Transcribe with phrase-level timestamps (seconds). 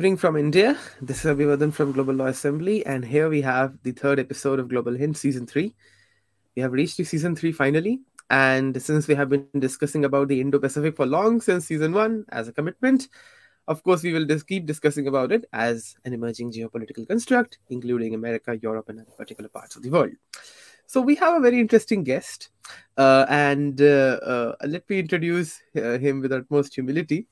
[0.00, 0.78] Evening from India.
[1.02, 4.70] This is Abhivardhan from Global Law Assembly, and here we have the third episode of
[4.70, 5.74] Global Hint Season 3.
[6.56, 8.00] We have reached to Season 3 finally,
[8.30, 12.24] and since we have been discussing about the Indo Pacific for long since Season 1
[12.30, 13.08] as a commitment,
[13.68, 18.14] of course, we will just keep discussing about it as an emerging geopolitical construct, including
[18.14, 20.12] America, Europe, and other particular parts of the world.
[20.86, 22.48] So, we have a very interesting guest,
[22.96, 27.26] uh, and uh, uh, let me introduce uh, him with utmost humility.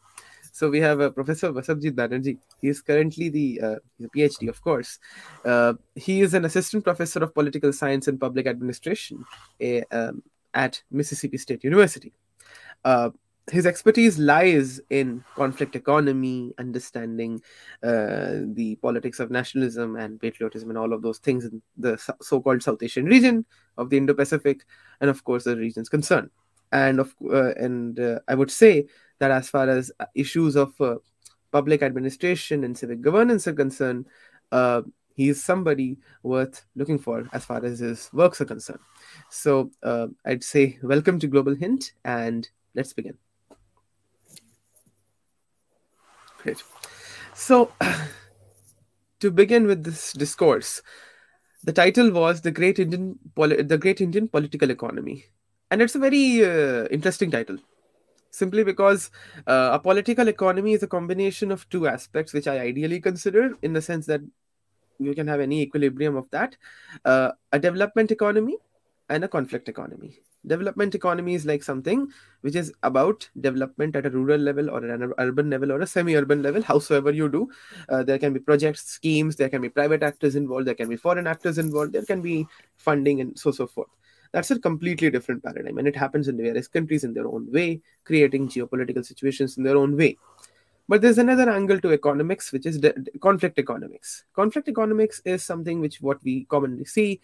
[0.58, 2.36] So we have uh, Professor Vasabjit Banerjee.
[2.60, 3.76] He is currently the uh,
[4.16, 4.98] PhD, of course.
[5.44, 9.24] Uh, he is an assistant professor of political science and public administration
[9.60, 10.20] eh, um,
[10.54, 12.12] at Mississippi State University.
[12.84, 13.10] Uh,
[13.52, 17.40] his expertise lies in conflict economy, understanding
[17.84, 22.64] uh, the politics of nationalism and patriotism, and all of those things in the so-called
[22.64, 24.64] South Asian region of the Indo-Pacific,
[25.00, 26.30] and of course the regions concerned.
[26.72, 28.88] And of uh, and I would say
[29.18, 30.96] that as far as uh, issues of uh,
[31.50, 34.06] public administration and civic governance are concerned,
[34.52, 34.82] uh,
[35.14, 38.78] he is somebody worth looking for as far as his works are concerned.
[39.30, 43.18] So uh, I'd say welcome to Global Hint and let's begin.
[46.38, 46.62] Great.
[47.34, 47.72] So
[49.20, 50.82] to begin with this discourse,
[51.64, 55.24] the title was the Great Indian Poli- the Great Indian Political Economy,
[55.72, 57.58] and it's a very uh, interesting title
[58.38, 59.10] simply because
[59.46, 63.72] uh, a political economy is a combination of two aspects which i ideally consider in
[63.72, 64.20] the sense that
[64.98, 66.56] you can have any equilibrium of that
[67.04, 68.56] uh, a development economy
[69.08, 70.20] and a conflict economy.
[70.46, 72.08] Development economy is like something
[72.42, 76.42] which is about development at a rural level or an urban level or a semi-urban
[76.42, 77.50] level howsoever you do.
[77.88, 80.96] Uh, there can be projects schemes there can be private actors involved there can be
[80.96, 82.46] foreign actors involved there can be
[82.76, 83.88] funding and so so forth
[84.32, 87.80] that's a completely different paradigm and it happens in various countries in their own way
[88.04, 90.16] creating geopolitical situations in their own way.
[90.88, 94.24] But there's another angle to economics which is de- conflict economics.
[94.34, 97.20] Conflict economics is something which what we commonly see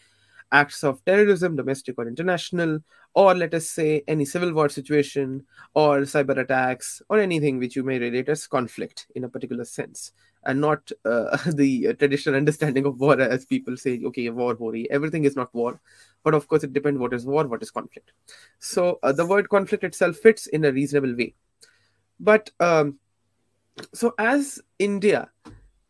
[0.53, 2.79] acts of terrorism domestic or international
[3.15, 5.45] or let us say any civil war situation
[5.75, 10.13] or cyber attacks or anything which you may relate as conflict in a particular sense
[10.47, 15.25] and not uh, the traditional understanding of war as people say okay war hori everything
[15.25, 15.81] is not war.
[16.23, 18.13] But of course it depends what is war what is conflict.
[18.59, 21.35] So uh, the word conflict itself fits in a reasonable way.
[22.19, 22.99] But um,
[23.93, 25.29] so as india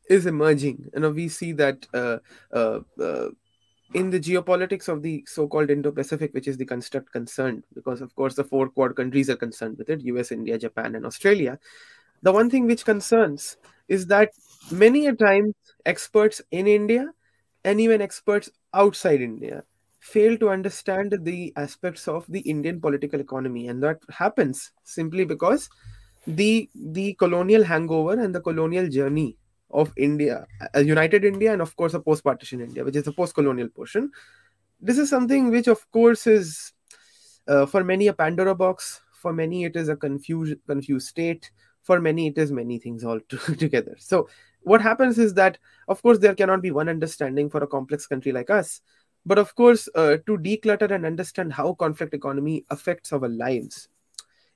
[0.08, 2.18] is emerging you know we see that uh,
[2.52, 3.28] uh, uh
[3.94, 8.34] in the geopolitics of the so-called indo-pacific which is the construct concerned because of course
[8.34, 11.58] the four quad countries are concerned with it us india japan and australia.
[12.22, 14.30] The one thing which concerns is that
[14.70, 15.54] many a times
[15.86, 17.06] experts in india
[17.64, 19.62] and even experts outside india
[20.04, 25.70] fail to understand the aspects of the Indian political economy, and that happens simply because
[26.26, 29.38] the the colonial hangover and the colonial journey
[29.70, 33.68] of India, a united India, and of course a post-partition India, which is the post-colonial
[33.68, 34.10] portion.
[34.78, 36.72] This is something which, of course, is
[37.48, 39.00] uh, for many a Pandora box.
[39.14, 41.50] For many, it is a confused confused state.
[41.84, 43.20] For many, it is many things all
[43.58, 43.96] together.
[43.98, 44.28] So,
[44.62, 45.58] what happens is that,
[45.88, 48.80] of course, there cannot be one understanding for a complex country like us
[49.26, 53.88] but of course, uh, to declutter and understand how conflict economy affects our lives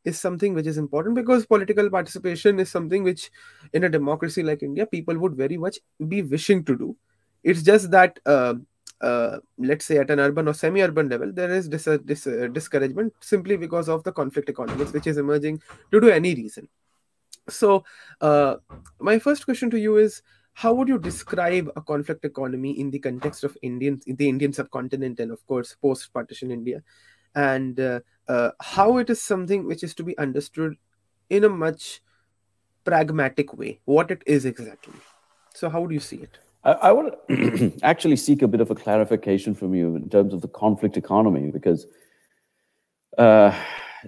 [0.04, 3.30] is something which is important because political participation is something which,
[3.72, 5.78] in a democracy like India, people would very much
[6.08, 6.96] be wishing to do.
[7.42, 8.54] It's just that, uh,
[9.00, 13.12] uh, let's say, at an urban or semi urban level, there is dis- dis- discouragement
[13.20, 15.60] simply because of the conflict economics which is emerging
[15.92, 16.68] due to any reason.
[17.48, 17.84] So,
[18.20, 18.56] uh,
[19.00, 20.22] my first question to you is
[20.52, 25.20] how would you describe a conflict economy in the context of Indian, the Indian subcontinent,
[25.20, 26.82] and of course post-partition India,
[27.34, 30.76] and uh, uh, how it is something which is to be understood
[31.30, 32.00] in a much
[32.84, 34.94] pragmatic way, what it is exactly.
[35.54, 36.38] So, how would you see it?
[36.64, 40.34] I, I want to actually seek a bit of a clarification from you in terms
[40.34, 41.86] of the conflict economy, because.
[43.18, 43.54] Uh,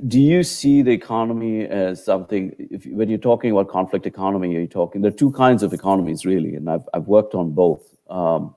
[0.07, 4.61] do you see the economy as something if, when you're talking about conflict economy are
[4.61, 7.83] you're talking there are two kinds of economies really and i've, I've worked on both.
[8.09, 8.55] Um,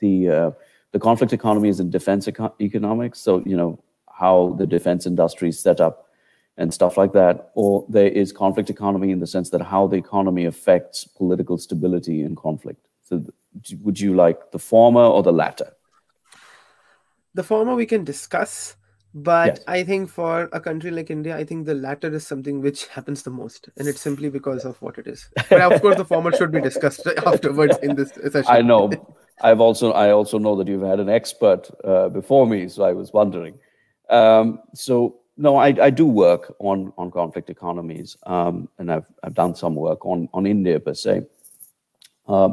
[0.00, 0.50] the uh,
[0.90, 5.50] the conflict economy is in defense eco- economics so you know how the defense industry
[5.50, 6.08] is set up
[6.56, 9.96] and stuff like that or there is conflict economy in the sense that how the
[9.96, 12.88] economy affects political stability and conflict.
[13.02, 13.24] So
[13.80, 15.72] would you like the former or the latter?
[17.34, 18.76] The former we can discuss
[19.14, 19.64] but yes.
[19.66, 23.22] i think for a country like india i think the latter is something which happens
[23.22, 25.28] the most and it's simply because of what it is.
[25.50, 28.44] But of course the former should be discussed afterwards in this session.
[28.48, 28.90] I know.
[29.42, 32.92] I've also i also know that you've had an expert uh, before me so i
[32.92, 33.54] was wondering.
[34.08, 39.34] Um, so no I, I do work on on conflict economies um, and I've, I've
[39.34, 41.22] done some work on on india per se.
[42.26, 42.50] Uh,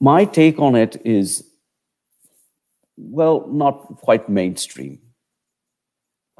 [0.00, 1.44] my take on it is,
[2.96, 4.98] well, not quite mainstream.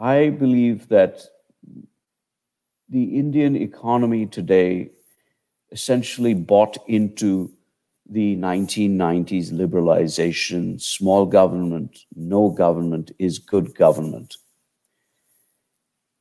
[0.01, 1.21] I believe that
[2.89, 4.93] the Indian economy today
[5.73, 7.53] essentially bought into
[8.09, 14.39] the 1990s liberalization small government, no government is good government.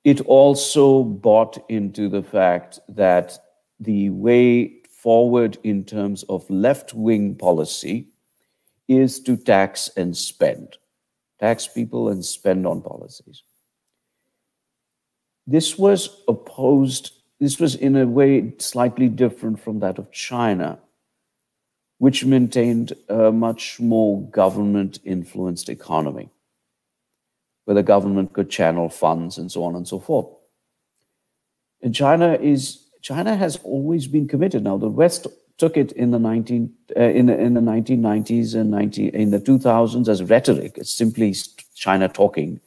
[0.04, 3.40] It also bought into the fact that
[3.80, 8.10] the way forward in terms of left wing policy
[8.90, 10.78] is to tax and spend,
[11.40, 13.44] tax people and spend on policies.
[15.50, 20.78] This was opposed, this was in a way slightly different from that of China
[22.00, 26.30] which maintained a much more government influenced economy,
[27.66, 30.28] where the government could channel funds and so on and so forth.
[31.82, 34.64] And China is China has always been committed.
[34.64, 38.72] Now the West took it in the 19 uh, in, the, in the 1990s and
[38.72, 40.78] 90 in the 2000s as rhetoric.
[40.78, 41.36] It's simply
[41.76, 42.62] China talking.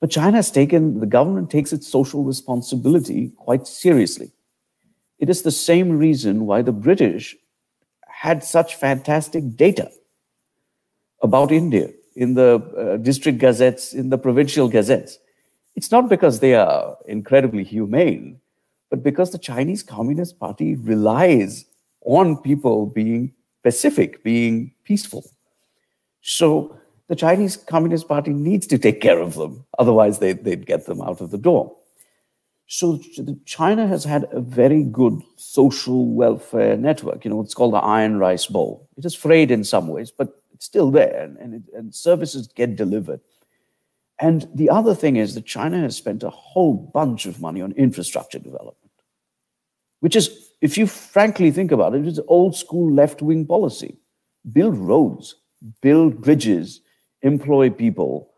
[0.00, 4.32] But China has taken the government takes its social responsibility quite seriously.
[5.18, 7.36] It is the same reason why the British
[8.08, 9.90] had such fantastic data
[11.22, 15.18] about India in the uh, district gazettes, in the provincial gazettes.
[15.76, 18.40] It's not because they are incredibly humane,
[18.88, 21.66] but because the Chinese Communist Party relies
[22.04, 23.32] on people being
[23.62, 25.24] pacific, being peaceful.
[26.22, 26.76] So
[27.10, 31.02] the Chinese Communist Party needs to take care of them, otherwise, they, they'd get them
[31.02, 31.76] out of the door.
[32.68, 33.00] So
[33.46, 37.24] China has had a very good social welfare network.
[37.24, 38.88] You know, it's called the Iron Rice Bowl.
[38.96, 42.46] It is frayed in some ways, but it's still there, and, and, it, and services
[42.46, 43.20] get delivered.
[44.20, 47.72] And the other thing is that China has spent a whole bunch of money on
[47.72, 48.92] infrastructure development,
[49.98, 53.98] which is, if you frankly think about it, it's old school left wing policy.
[54.52, 55.34] Build roads,
[55.80, 56.82] build bridges,
[57.22, 58.30] employ people,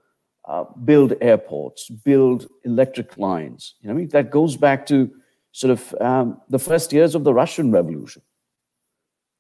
[0.47, 3.75] uh, build airports, build electric lines.
[3.81, 5.11] You know, I mean, that goes back to
[5.53, 8.23] sort of um, the first years of the Russian Revolution.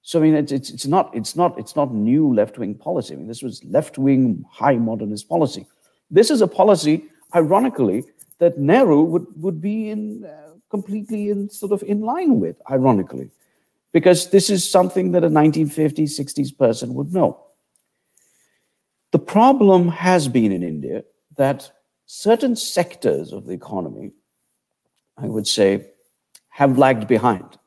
[0.02, 3.14] So I mean, it's, it's, it's not it's not it's not new left wing policy.
[3.14, 5.66] I mean, this was left wing high modernist policy.
[6.10, 7.04] This is a policy,
[7.34, 8.04] ironically,
[8.38, 13.30] that Nehru would would be in uh, completely in sort of in line with, ironically,
[13.92, 17.38] because this is something that a 1950s 60s person would know.
[19.12, 21.04] The problem has been in India
[21.36, 21.70] that
[22.06, 24.12] certain sectors of the economy,
[25.16, 25.86] I would say,
[26.48, 27.58] have lagged behind.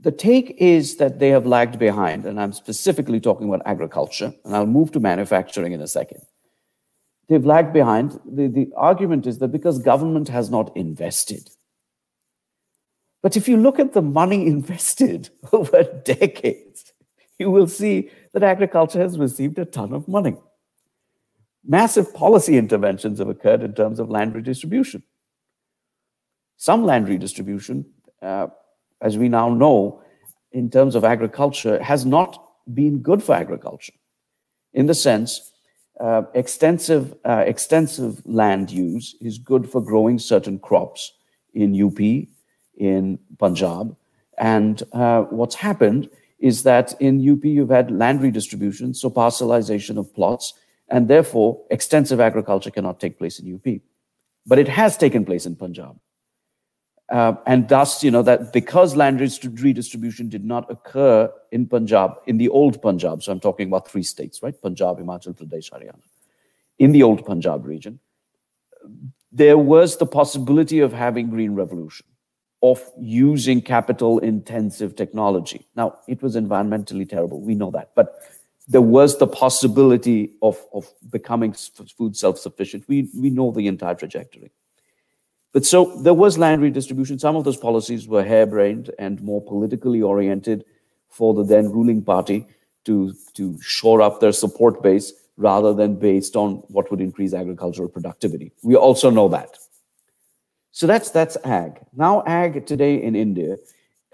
[0.00, 4.56] The take is that they have lagged behind, and I'm specifically talking about agriculture, and
[4.56, 6.22] I'll move to manufacturing in a second.
[7.28, 8.18] They've lagged behind.
[8.26, 11.48] The, the argument is that because government has not invested.
[13.22, 16.92] But if you look at the money invested over decades,
[17.38, 20.36] you will see that agriculture has received a ton of money.
[21.64, 25.02] Massive policy interventions have occurred in terms of land redistribution.
[26.56, 27.84] Some land redistribution,
[28.20, 28.48] uh,
[29.00, 30.02] as we now know,
[30.52, 33.92] in terms of agriculture, has not been good for agriculture.
[34.72, 35.52] In the sense,
[36.00, 41.12] uh, extensive, uh, extensive land use is good for growing certain crops
[41.54, 42.00] in UP,
[42.76, 43.94] in Punjab.
[44.38, 46.08] And uh, what's happened
[46.42, 50.54] is that in UP you've had land redistribution, so parcelization of plots,
[50.88, 53.80] and therefore extensive agriculture cannot take place in UP.
[54.44, 55.98] But it has taken place in Punjab.
[57.08, 62.38] Uh, and thus, you know, that because land redistribution did not occur in Punjab, in
[62.38, 64.60] the old Punjab, so I'm talking about three states, right?
[64.60, 66.00] Punjab, Himachal Pradesh, Haryana.
[66.78, 68.00] In the old Punjab region,
[69.30, 72.06] there was the possibility of having green revolution
[72.62, 75.66] of using capital intensive technology.
[75.74, 77.40] Now, it was environmentally terrible.
[77.40, 77.90] We know that.
[77.96, 78.20] But
[78.68, 82.84] there was the possibility of, of becoming food self sufficient.
[82.88, 84.52] We, we know the entire trajectory.
[85.52, 87.18] But so there was land redistribution.
[87.18, 90.64] Some of those policies were harebrained and more politically oriented
[91.10, 92.46] for the then ruling party
[92.84, 97.88] to, to shore up their support base rather than based on what would increase agricultural
[97.88, 98.52] productivity.
[98.62, 99.58] We also know that.
[100.72, 101.80] So that's that's ag.
[101.94, 103.56] Now ag today in India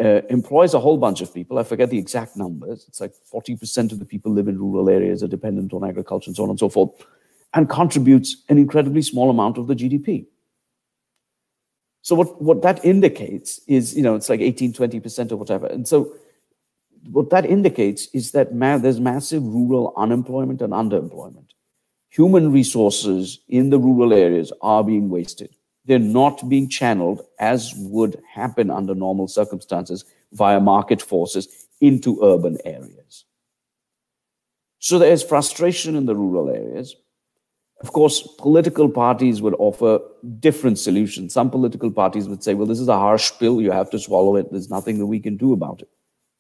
[0.01, 1.59] uh, employs a whole bunch of people.
[1.59, 2.85] I forget the exact numbers.
[2.89, 6.37] It's like 40% of the people live in rural areas, are dependent on agriculture and
[6.37, 6.91] so on and so forth,
[7.55, 10.27] and contributes an incredibly small amount of the GDP.
[12.03, 15.67] So what, what that indicates is, you know, it's like 18, 20% or whatever.
[15.67, 16.17] And so
[17.11, 21.51] what that indicates is that ma- there's massive rural unemployment and underemployment.
[22.11, 25.51] Human resources in the rural areas are being wasted
[25.89, 32.59] they're not being channeled as would happen under normal circumstances via market forces into urban
[32.65, 33.25] areas.
[34.81, 36.95] So there's frustration in the rural areas.
[37.81, 40.01] Of course, political parties would offer
[40.41, 41.33] different solutions.
[41.33, 44.37] Some political parties would say, well, this is a harsh pill, you have to swallow
[44.37, 45.89] it, there's nothing that we can do about it,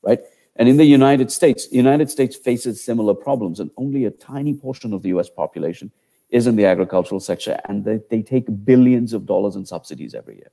[0.03, 0.21] right?
[0.57, 4.53] And in the United States, the United States faces similar problems, and only a tiny
[4.53, 5.91] portion of the US population
[6.31, 10.37] is in the agricultural sector, and they, they take billions of dollars in subsidies every
[10.37, 10.51] year.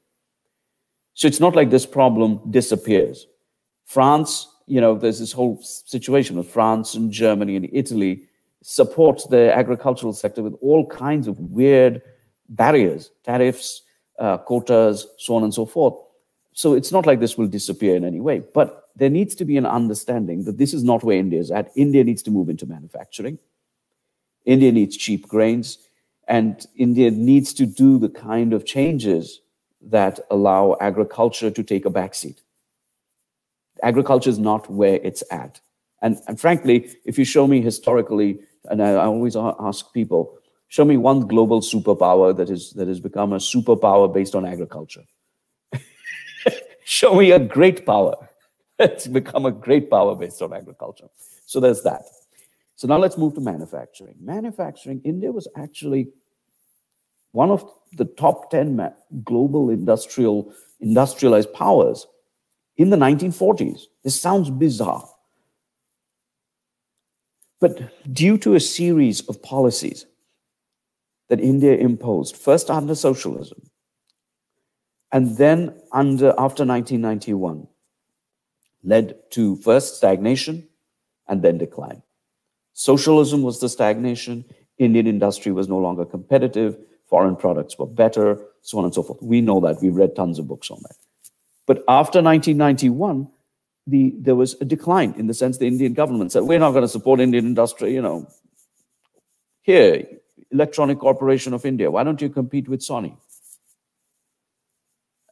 [1.13, 3.27] So it's not like this problem disappears.
[3.85, 8.23] France, you know, there's this whole situation with France and Germany and Italy
[8.61, 12.01] support the agricultural sector with all kinds of weird
[12.49, 13.83] barriers, tariffs,
[14.19, 15.93] uh, quotas, so on and so forth.
[16.53, 19.57] So it's not like this will disappear in any way, but there needs to be
[19.57, 21.71] an understanding that this is not where India is at.
[21.75, 23.37] India needs to move into manufacturing.
[24.45, 25.77] India needs cheap grains,
[26.27, 29.41] and India needs to do the kind of changes
[29.81, 32.37] that allow agriculture to take a backseat.
[33.83, 35.59] Agriculture is not where it's at.
[36.01, 40.85] And, and frankly, if you show me historically, and I, I always ask people, show
[40.85, 45.03] me one global superpower that, is, that has become a superpower based on agriculture.
[46.83, 48.15] show me a great power
[48.79, 51.07] it's become a great power based on agriculture.
[51.45, 52.03] So there's that.
[52.75, 54.15] So now let's move to manufacturing.
[54.19, 56.09] Manufacturing, India was actually
[57.31, 62.07] one of the top 10 global industrial industrialized powers
[62.77, 63.83] in the 1940s.
[64.03, 65.07] This sounds bizarre.
[67.59, 70.05] But due to a series of policies
[71.29, 73.69] that India imposed, first under socialism,
[75.11, 77.67] and then under after 1991,
[78.83, 80.67] led to first stagnation
[81.27, 82.03] and then decline.
[82.75, 84.43] Socialism was the stagnation.
[84.77, 86.77] Indian industry was no longer competitive.
[87.07, 89.21] Foreign products were better, so on and so forth.
[89.21, 89.81] We know that.
[89.81, 90.95] We've read tons of books on that.
[91.65, 93.29] But after 1991,
[93.87, 96.81] the, there was a decline in the sense the Indian government said, we're not going
[96.81, 98.27] to support Indian industry, you know.
[99.61, 100.05] Here,
[100.51, 103.15] Electronic Corporation of India, why don't you compete with Sony?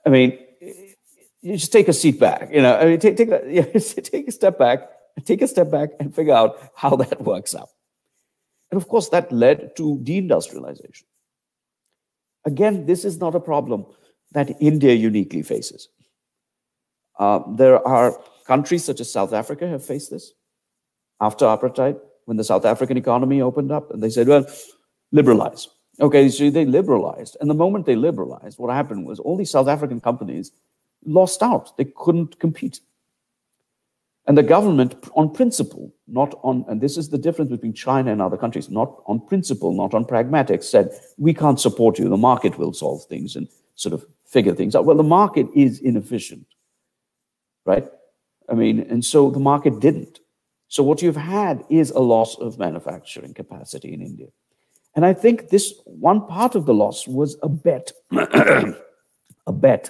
[0.05, 0.39] I mean,
[1.41, 2.53] you just take a seat back.
[2.53, 4.89] You know, I mean, take take a, yeah, take a step back,
[5.21, 7.69] take a step back, and figure out how that works out.
[8.71, 11.03] And of course, that led to deindustrialization.
[12.45, 13.85] Again, this is not a problem
[14.31, 15.89] that India uniquely faces.
[17.19, 20.33] Uh, there are countries such as South Africa have faced this
[21.21, 24.45] after apartheid, when the South African economy opened up, and they said, "Well,
[25.11, 25.67] liberalize."
[25.99, 29.67] Okay, so they liberalized, and the moment they liberalized, what happened was all these South
[29.67, 30.51] African companies
[31.05, 31.77] lost out.
[31.77, 32.79] They couldn't compete.
[34.25, 38.21] And the government, on principle, not on, and this is the difference between China and
[38.21, 42.07] other countries, not on principle, not on pragmatics, said, we can't support you.
[42.07, 44.85] The market will solve things and sort of figure things out.
[44.85, 46.45] Well, the market is inefficient,
[47.65, 47.85] right?
[48.47, 50.19] I mean, and so the market didn't.
[50.69, 54.27] So what you've had is a loss of manufacturing capacity in India.
[54.95, 59.89] And I think this one part of the loss was a bet, a bet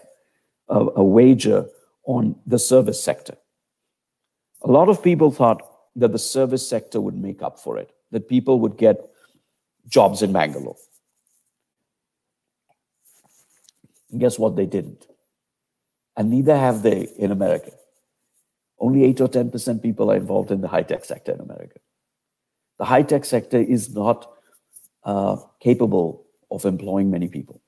[0.70, 1.68] a, a wager
[2.06, 3.38] on the service sector.
[4.64, 5.62] A lot of people thought
[5.96, 8.98] that the service sector would make up for it, that people would get
[9.88, 10.78] jobs in Bangalore.
[14.12, 14.56] And guess what?
[14.56, 15.08] They didn't.
[16.16, 17.72] And neither have they in America.
[18.80, 21.80] Only 8 or 10% people are involved in the high tech sector in America.
[22.80, 24.32] The high tech sector is not
[25.04, 27.62] uh, capable of employing many people.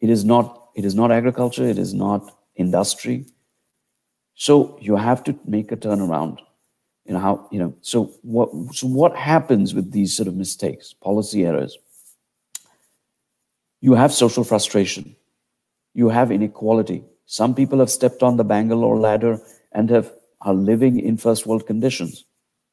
[0.00, 3.26] It is not it is not agriculture, it is not industry.
[4.40, 6.38] So you have to make a turnaround.
[7.04, 10.92] You know how, you know, so what so what happens with these sort of mistakes,
[10.92, 11.76] policy errors?
[13.80, 15.16] You have social frustration.
[15.92, 17.02] You have inequality.
[17.26, 19.40] Some people have stepped on the Bangalore ladder
[19.72, 22.24] and have are living in first world conditions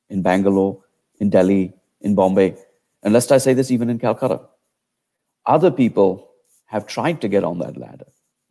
[0.10, 0.84] in Bangalore,
[1.20, 2.56] in Delhi, in Bombay,
[3.02, 4.42] and lest I say this, even in Calcutta.
[5.48, 6.30] Other people
[6.66, 8.06] have tried to get on that ladder,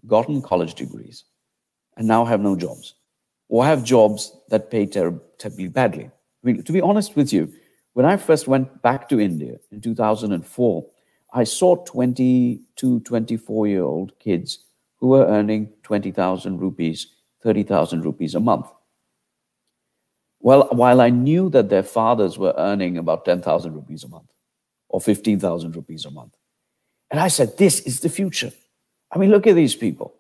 [0.08, 1.24] gotten college degrees,
[1.96, 2.94] and now have no jobs,
[3.48, 6.04] or have jobs that pay ter- terribly badly.
[6.04, 6.10] I
[6.46, 7.52] mean, to be honest with you,
[7.92, 10.86] when I first went back to India in 2004,
[11.32, 17.06] I saw 20 to 24 year old kids who were earning 20,000 rupees,
[17.42, 18.66] 30,000 rupees a month.
[20.40, 24.30] Well, while I knew that their fathers were earning about 10,000 rupees a month
[24.88, 26.34] or 15,000 rupees a month,
[27.10, 28.52] and I said, This is the future.
[29.10, 30.14] I mean, look at these people.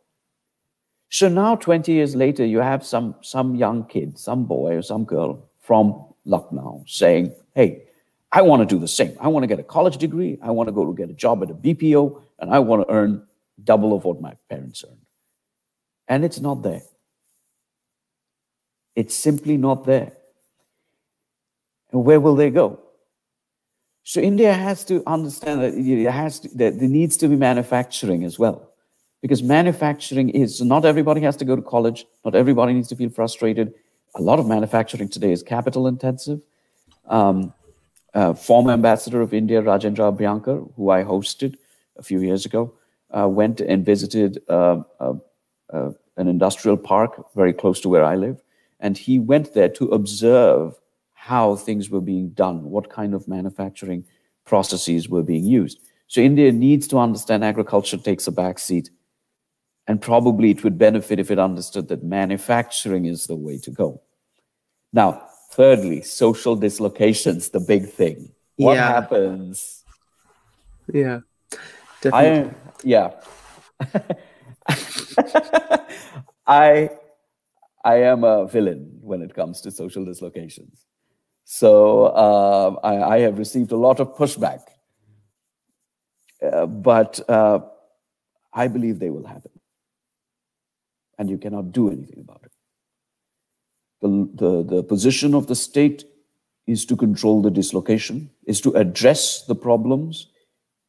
[1.10, 5.04] So now, 20 years later, you have some, some young kid, some boy or some
[5.04, 7.84] girl from Lucknow saying, Hey,
[8.32, 9.16] I want to do the same.
[9.20, 10.38] I want to get a college degree.
[10.42, 12.92] I want to go to get a job at a BPO, and I want to
[12.92, 13.26] earn
[13.62, 14.98] double of what my parents earned.
[16.08, 16.82] And it's not there.
[18.96, 20.12] It's simply not there.
[21.92, 22.80] And where will they go?
[24.02, 28.24] So India has to understand that it has to, that there needs to be manufacturing
[28.24, 28.73] as well,
[29.24, 32.04] because manufacturing is not everybody has to go to college.
[32.26, 33.72] Not everybody needs to feel frustrated.
[34.16, 36.42] A lot of manufacturing today is capital intensive.
[37.06, 37.54] Um,
[38.12, 41.56] uh, former ambassador of India, Rajendra Abhyankar, who I hosted
[41.96, 42.74] a few years ago,
[43.12, 45.14] uh, went and visited uh, uh,
[45.72, 48.42] uh, an industrial park very close to where I live,
[48.78, 50.74] and he went there to observe
[51.14, 54.04] how things were being done, what kind of manufacturing
[54.44, 55.80] processes were being used.
[56.08, 58.90] So India needs to understand agriculture takes a back seat.
[59.86, 64.00] And probably it would benefit if it understood that manufacturing is the way to go.
[64.92, 68.32] Now, thirdly, social dislocations, the big thing.
[68.56, 68.88] What Yeah.
[68.88, 69.84] happens?
[70.92, 71.20] Yeah.
[72.00, 72.50] Definitely.
[72.50, 73.10] I yeah.
[76.46, 76.90] I
[77.84, 80.86] I am a villain when it comes to social dislocations.
[81.44, 84.62] So um, I, I have received a lot of pushback,
[86.42, 87.60] Uh, but uh,
[88.52, 89.50] I believe they will happen,
[91.18, 92.52] and you cannot do anything about it.
[94.02, 96.04] The, the, the position of the state
[96.66, 100.28] is to control the dislocation, is to address the problems,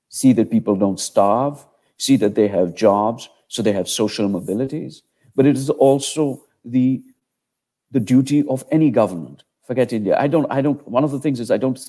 [0.09, 1.65] see that people don't starve,
[1.97, 5.01] see that they have jobs, so they have social mobilities.
[5.35, 7.03] But it is also the,
[7.91, 9.43] the duty of any government.
[9.67, 10.17] Forget India.
[10.19, 11.79] I don't, I don't, one of the things is I don't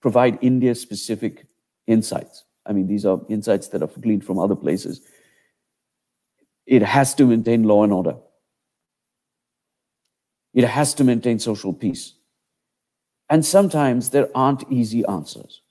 [0.00, 1.46] provide India specific
[1.86, 2.44] insights.
[2.66, 5.00] I mean, these are insights that are gleaned from other places.
[6.66, 8.16] It has to maintain law and order.
[10.54, 12.14] It has to maintain social peace.
[13.28, 15.62] And sometimes there aren't easy answers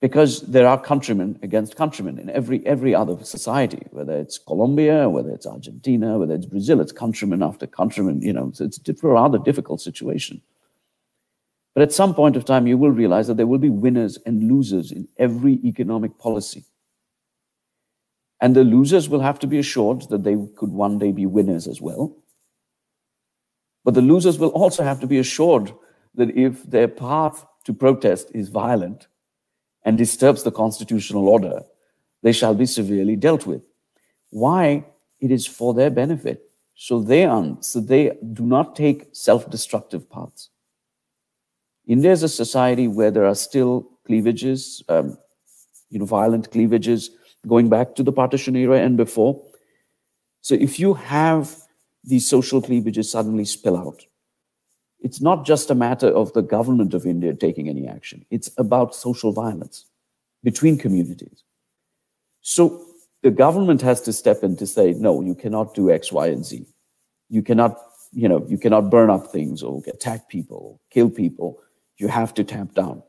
[0.00, 5.30] because there are countrymen against countrymen in every every other society, whether it's Colombia, whether
[5.30, 8.20] it's Argentina, whether it's Brazil, it's countrymen after countrymen.
[8.20, 10.40] You know, so it's a rather difficult situation.
[11.74, 14.50] But at some point of time, you will realize that there will be winners and
[14.50, 16.64] losers in every economic policy.
[18.40, 21.66] And the losers will have to be assured that they could one day be winners
[21.66, 22.16] as well.
[23.84, 25.72] But the losers will also have to be assured
[26.14, 29.08] that if their path to protest is violent
[29.84, 31.62] and disturbs the constitutional order,
[32.22, 33.66] they shall be severely dealt with.
[34.30, 34.84] Why?
[35.20, 36.42] It is for their benefit.
[36.74, 40.50] So they, aren't, so they do not take self destructive paths.
[41.86, 45.18] India is a society where there are still cleavages, um,
[45.90, 47.10] you know, violent cleavages
[47.48, 49.42] going back to the partition era and before.
[50.40, 51.56] So if you have
[52.04, 54.06] these social cleavages suddenly spill out,
[55.00, 58.24] it's not just a matter of the government of India taking any action.
[58.30, 59.86] It's about social violence
[60.42, 61.44] between communities.
[62.40, 62.84] So
[63.22, 66.44] the government has to step in to say, no, you cannot do X, Y, and
[66.44, 66.66] Z.
[67.28, 67.78] You cannot,
[68.12, 71.60] you know, you cannot burn up things or attack people, kill people.
[71.98, 73.02] You have to tamp down.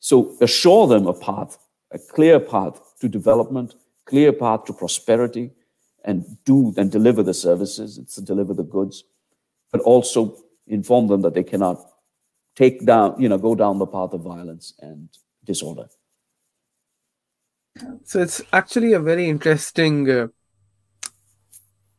[0.00, 1.58] So assure them a path,
[1.90, 3.74] a clear path to development,
[4.04, 5.50] clear path to prosperity,
[6.04, 9.04] and do and deliver the services, it's to deliver the goods,
[9.72, 11.78] but also inform them that they cannot
[12.56, 15.08] take down, you know, go down the path of violence and
[15.44, 15.88] disorder.
[18.04, 20.10] So it's actually a very interesting.
[20.10, 20.28] Uh,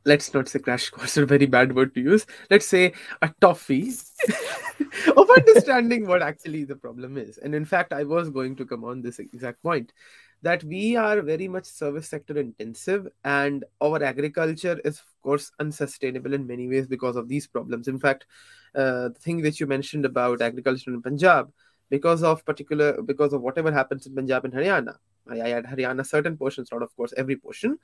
[0.10, 2.26] let's not say crash course, a very bad word to use.
[2.50, 3.92] Let's say a toffee
[5.18, 7.38] of understanding what actually the problem is.
[7.38, 9.94] And in fact, I was going to come on this exact point
[10.42, 16.34] that we are very much service sector intensive, and our agriculture is, of course, unsustainable
[16.34, 17.88] in many ways because of these problems.
[17.88, 18.26] In fact,
[18.74, 21.52] uh, the thing which you mentioned about agriculture in Punjab,
[21.90, 24.96] because of particular, because of whatever happens in Punjab and Haryana,
[25.30, 27.78] I, I add Haryana certain portions, not of course every portion.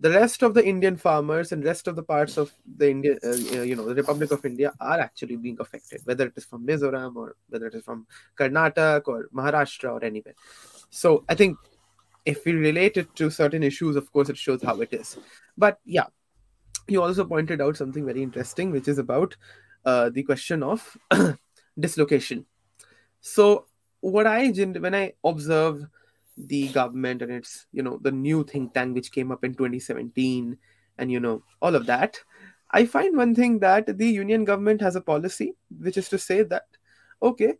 [0.00, 3.36] The rest of the Indian farmers and rest of the parts of the India, uh,
[3.36, 7.16] you know, the Republic of India are actually being affected, whether it is from Mizoram
[7.16, 8.06] or whether it is from
[8.38, 10.34] Karnataka or Maharashtra or anywhere.
[10.88, 11.58] So I think
[12.24, 15.18] if we relate it to certain issues, of course, it shows how it is.
[15.58, 16.06] But yeah,
[16.88, 19.36] you also pointed out something very interesting, which is about
[19.84, 20.96] uh, the question of
[21.78, 22.46] dislocation.
[23.20, 23.66] So
[24.00, 25.86] what I when I observe
[26.36, 30.56] the government and its you know the new think tank which came up in 2017
[30.98, 32.18] and you know all of that.
[32.72, 36.42] I find one thing that the union government has a policy which is to say
[36.44, 36.66] that
[37.22, 37.54] okay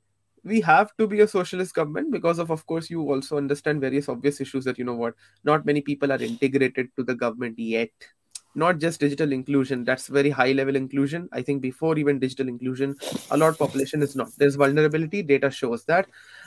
[0.44, 4.08] we have to be a socialist government because of of course you also understand various
[4.08, 7.90] obvious issues that you know what not many people are integrated to the government yet
[8.54, 11.28] not just digital inclusion that's very high level inclusion.
[11.32, 12.96] I think before even digital inclusion
[13.30, 14.30] a lot of population is not.
[14.36, 16.06] There's vulnerability data shows that.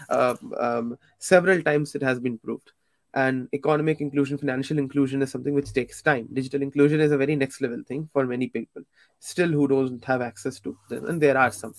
[0.09, 2.71] Uh, um, several times it has been proved.
[3.15, 6.27] And economic inclusion financial inclusion is something which takes time.
[6.33, 8.81] Digital inclusion is a very next level thing for many people.
[9.19, 11.75] Still who don't have access to them and there are some.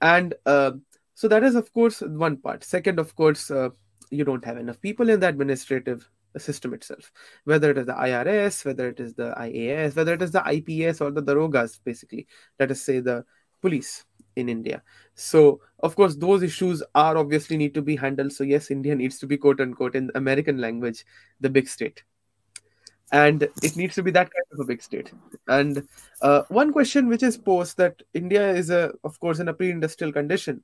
[0.00, 0.72] And uh,
[1.14, 2.64] so that is of course one part.
[2.64, 3.68] Second of course uh,
[4.10, 6.08] you don't have enough people in the administrative
[6.40, 7.12] system itself.
[7.44, 11.00] Whether it is the irs whether it is the ias whether it is the ips
[11.00, 12.26] or the darogas basically.
[12.58, 13.24] Let us say the
[13.62, 14.04] police
[14.36, 14.82] in india.
[15.14, 18.32] So of course those issues are obviously need to be handled.
[18.32, 21.04] So yes india needs to be quote unquote in american language
[21.40, 22.02] the big state.
[23.12, 25.12] And it needs to be that kind of a big state.
[25.46, 25.86] And
[26.22, 30.12] uh, one question which is posed that india is a of course in a pre-industrial
[30.12, 30.62] condition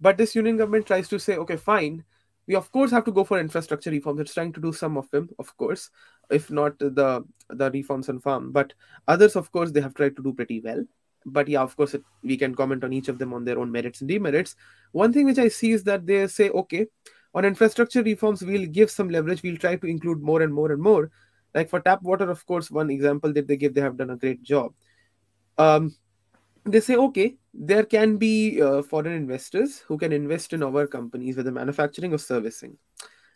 [0.00, 2.04] but this union government tries to say okay fine
[2.46, 4.20] we of course have to go for infrastructure reforms.
[4.20, 5.90] It's trying to do some of them of course
[6.30, 8.52] if not the the reforms on farm.
[8.52, 8.72] But
[9.08, 10.84] others of course they have tried to do pretty well.
[11.24, 13.70] But yeah of course it, we can comment on each of them on their own
[13.70, 14.56] merits and demerits.
[14.92, 16.86] One thing which i see is that they say okay
[17.34, 19.42] on infrastructure reforms we'll give some leverage.
[19.42, 21.10] We'll try to include more and more and more.
[21.54, 24.16] Like for tap water of course one example that they give they have done a
[24.16, 24.72] great job.
[25.58, 25.94] Um,
[26.64, 31.36] they say okay there can be uh, foreign investors who can invest in our companies
[31.36, 32.76] whether manufacturing or servicing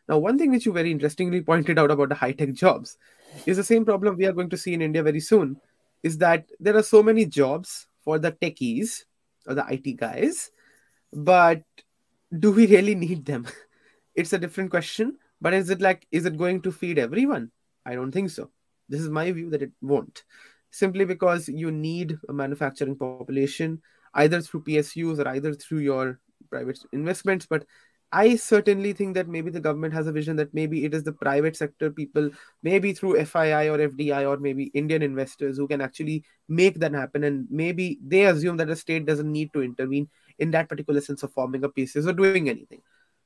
[0.08, 2.96] now one thing which you very interestingly pointed out about the high tech jobs
[3.46, 5.56] is the same problem we are going to see in india very soon
[6.02, 9.04] is that there are so many jobs for the techies
[9.46, 10.50] or the it guys
[11.12, 11.62] but
[12.38, 13.46] do we really need them
[14.14, 17.50] it's a different question but is it like is it going to feed everyone
[17.86, 18.50] I don't think so.
[18.88, 20.24] This is my view that it won't.
[20.76, 23.80] Simply because you need a manufacturing population
[24.12, 27.46] either through PSUs or either through your private investments.
[27.46, 27.64] But
[28.12, 31.14] I certainly think that maybe the government has a vision that maybe it is the
[31.14, 32.28] private sector people,
[32.62, 37.24] maybe through FII or FDI or maybe Indian investors who can actually make that happen.
[37.24, 41.22] And maybe they assume that the state doesn't need to intervene in that particular sense
[41.22, 42.82] of forming a PSUs or doing anything.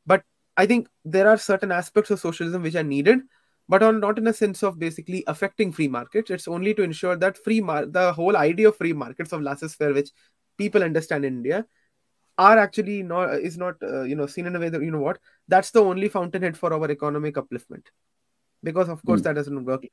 [0.06, 0.22] But
[0.56, 3.18] I think there are certain aspects of socialism which are needed
[3.70, 6.30] but on not in a sense of basically affecting free markets.
[6.30, 9.94] It's only to ensure that free mar- the whole idea of free markets of laissez-faire,
[9.94, 10.10] which
[10.58, 11.64] people understand in India,
[12.36, 15.04] are actually not is not uh, you know seen in a way that you know
[15.06, 15.20] what?
[15.46, 17.86] That's the only fountainhead for our economic upliftment.
[18.64, 19.24] Because of course mm.
[19.24, 19.86] that doesn't work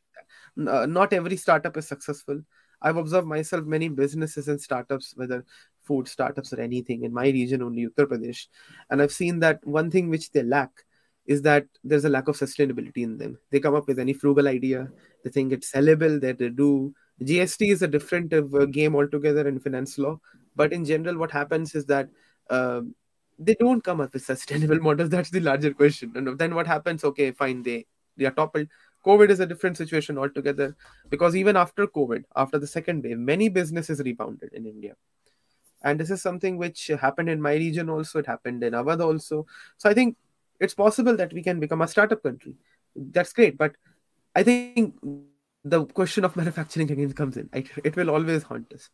[0.57, 2.41] like uh, not every startup is successful.
[2.81, 5.45] I've observed myself many businesses and startups whether
[5.83, 8.47] food startups or anything in my region only uttar pradesh.
[8.89, 10.71] And i've seen that one thing which they lack
[11.27, 13.37] is that there's a lack of sustainability in them.
[13.51, 14.89] They come up with any frugal idea,
[15.23, 16.93] they think it's sellable, that they do.
[17.21, 20.19] GST is a different uh, game altogether in finance law,
[20.55, 22.09] but in general, what happens is that
[22.49, 22.81] uh,
[23.37, 25.09] they don't come up with sustainable models.
[25.09, 26.13] That's the larger question.
[26.15, 27.03] And then what happens?
[27.03, 27.85] Okay, fine, they
[28.15, 28.67] they are toppled.
[29.05, 30.75] COVID is a different situation altogether
[31.09, 34.95] because even after COVID, after the second wave, many businesses rebounded in India
[35.83, 39.45] and this is something which happened in my region also it happened in Awadh also
[39.77, 40.17] so i think
[40.59, 42.55] it's possible that we can become a startup country.
[42.95, 43.75] That's great, but
[44.35, 44.95] I think
[45.63, 47.49] the question of manufacturing again comes in.
[47.53, 48.89] It, it will always haunt us.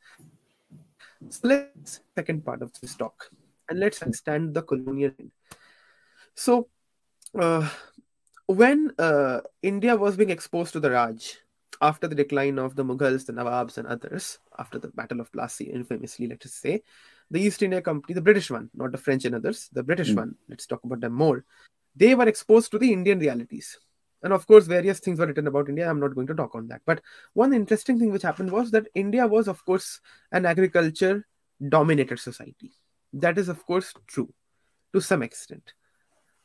[1.29, 3.29] So let's second part of this talk,
[3.69, 5.13] and let's understand the colonial.
[6.35, 6.67] So,
[7.39, 7.69] uh,
[8.47, 11.37] when uh, India was being exposed to the Raj
[11.81, 15.73] after the decline of the Mughals, the Nawabs, and others, after the Battle of Plassey,
[15.73, 16.81] infamously, let us say,
[17.33, 20.17] the East India Company, the British one, not the French and others, the British mm.
[20.17, 21.43] one, let's talk about them more.
[21.95, 23.79] They were exposed to the Indian realities.
[24.21, 25.89] And of course, various things were written about India.
[25.89, 26.81] I'm not going to talk on that.
[26.85, 27.01] But
[27.33, 29.99] one interesting thing which happened was that India was, of course,
[30.31, 31.25] an agriculture
[31.69, 32.71] dominated society.
[33.13, 34.31] That is, of course, true
[34.93, 35.73] to some extent.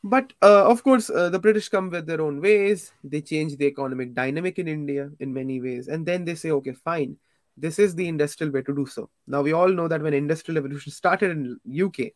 [0.02, 2.92] But uh, of course, uh, the British come with their own ways.
[3.04, 5.88] They change the economic dynamic in India in many ways.
[5.88, 7.18] And then they say, okay, fine,
[7.60, 9.10] this is the industrial way to do so.
[9.26, 12.12] Now we all know that when industrial revolution started in UK,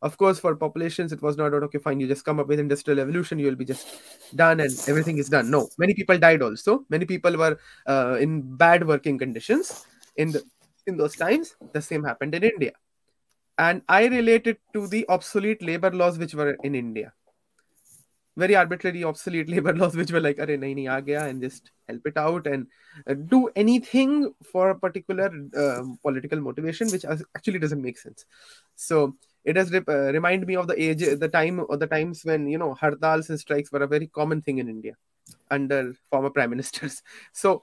[0.00, 2.98] of course, for populations, it was not okay, fine, you just come up with industrial
[2.98, 3.88] revolution, you'll be just
[4.34, 5.50] done and everything is done.
[5.50, 6.84] No, many people died also.
[6.88, 10.42] Many people were uh, in bad working conditions in the
[10.86, 11.56] in those times.
[11.72, 12.72] The same happened in India.
[13.58, 17.12] And I relate it to the obsolete labor laws which were in India
[18.42, 22.06] very arbitrary obsolete labor laws which were like nahi, nahi, aa gaya, and just help
[22.06, 22.66] it out and
[23.06, 27.04] uh, do anything for a particular uh, political motivation which
[27.36, 28.24] actually doesn't make sense.
[28.76, 32.48] So it does uh, remind me of the age the time or the times when
[32.48, 34.94] you know hartals and strikes were a very common thing in india
[35.50, 37.02] under former prime ministers.
[37.32, 37.62] So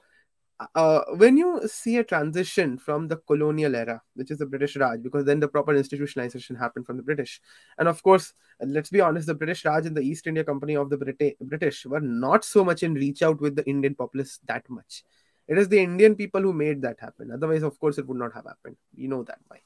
[0.74, 5.02] uh, when you see a transition from the colonial era, which is the British Raj,
[5.02, 7.40] because then the proper institutionalization happened from the British,
[7.78, 10.88] and of course, let's be honest, the British Raj and the East India Company of
[10.88, 14.68] the Brit- British were not so much in reach out with the Indian populace that
[14.70, 15.04] much.
[15.46, 17.30] It is the Indian people who made that happen.
[17.30, 18.76] Otherwise, of course, it would not have happened.
[18.94, 19.58] You know that why.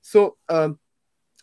[0.00, 0.78] So, um,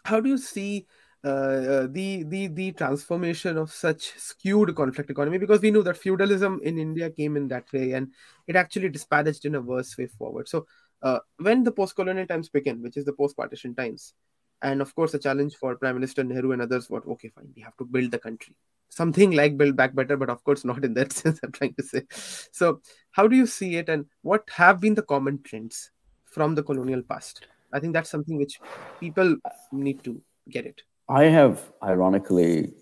[0.03, 0.87] how do you see
[1.23, 6.59] uh, the the the transformation of such skewed conflict economy because we knew that feudalism
[6.63, 8.11] in India came in that way and
[8.47, 10.47] it actually disparaged in a worse way forward.
[10.47, 10.67] So
[11.01, 14.13] uh, when the post-colonial times began, which is the post-partition times,
[14.61, 17.61] and of course the challenge for Prime Minister Nehru and others was okay, fine, we
[17.61, 18.55] have to build the country,
[18.89, 21.39] something like build back better, but of course not in that sense.
[21.43, 22.03] I'm trying to say.
[22.51, 25.91] So how do you see it, and what have been the common trends
[26.25, 27.47] from the colonial past?
[27.73, 28.59] I think that's something which
[28.99, 29.35] people
[29.71, 30.81] need to get it.
[31.09, 32.73] I have, ironically,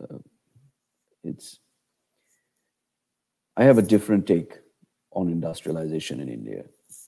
[0.00, 0.18] uh,
[1.24, 1.58] it's
[3.56, 4.54] I have a different take
[5.10, 6.62] on industrialization in India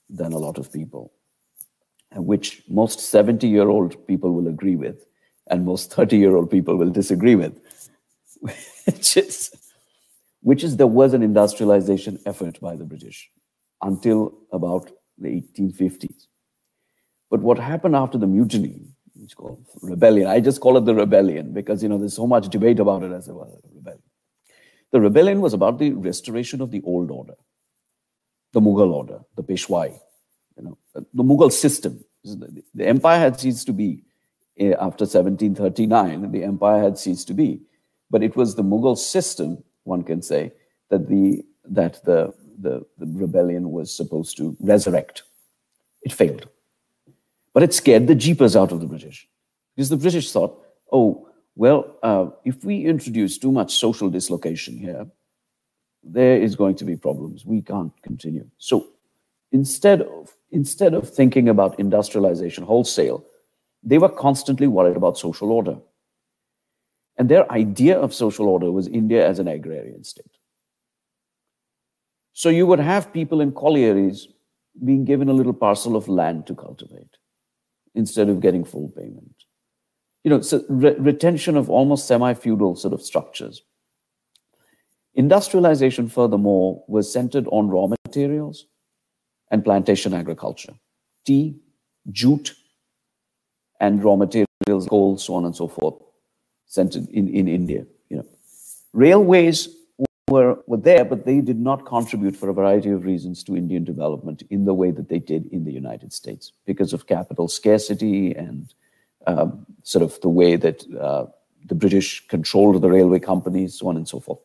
[0.09, 1.13] than a lot of people,
[2.13, 5.05] which most 70 year old people will agree with,
[5.49, 7.57] and most 30 year old people will disagree with,
[8.41, 9.51] which is,
[10.41, 13.31] which is there was an industrialization effort by the British
[13.81, 16.27] until about the 1850s.
[17.29, 18.81] But what happened after the mutiny
[19.23, 20.27] it's called rebellion.
[20.27, 23.11] I just call it the rebellion because you know there's so much debate about it
[23.11, 24.01] as a rebellion.
[24.91, 27.35] The rebellion was about the restoration of the old order,
[28.51, 29.97] the Mughal order, the Peshwai,
[30.57, 32.03] you know, the Mughal system.
[32.23, 34.03] The empire had ceased to be
[34.59, 36.31] eh, after 1739.
[36.31, 37.61] The empire had ceased to be,
[38.09, 40.51] but it was the Mughal system, one can say,
[40.89, 45.23] that the that the the, the rebellion was supposed to resurrect.
[46.03, 46.47] It failed.
[47.53, 49.27] But it scared the jeepers out of the British
[49.75, 50.57] because the British thought,
[50.91, 55.05] oh, well, uh, if we introduce too much social dislocation here,
[56.03, 57.45] there is going to be problems.
[57.45, 58.47] We can't continue.
[58.57, 58.87] So
[59.51, 63.23] instead of instead of thinking about industrialization wholesale,
[63.83, 65.77] they were constantly worried about social order.
[67.17, 70.37] And their idea of social order was India as an agrarian state.
[72.33, 74.27] So you would have people in collieries
[74.83, 77.17] being given a little parcel of land to cultivate
[77.95, 79.35] instead of getting full payment.
[80.23, 83.63] You know, so re- retention of almost semi-feudal sort of structures.
[85.15, 88.67] Industrialization, furthermore, was centered on raw materials
[89.49, 90.73] and plantation agriculture,
[91.25, 91.59] tea,
[92.11, 92.53] jute,
[93.81, 95.95] and raw materials, coal, so on and so forth,
[96.67, 97.85] centered in, in India.
[98.09, 98.25] You know,
[98.93, 99.67] railways
[100.29, 103.83] were, were there, but they did not contribute for a variety of reasons to Indian
[103.83, 108.33] development in the way that they did in the United States because of capital scarcity
[108.33, 108.73] and
[109.27, 111.25] um, sort of the way that uh,
[111.67, 114.39] the British controlled the railway companies, so on and so forth.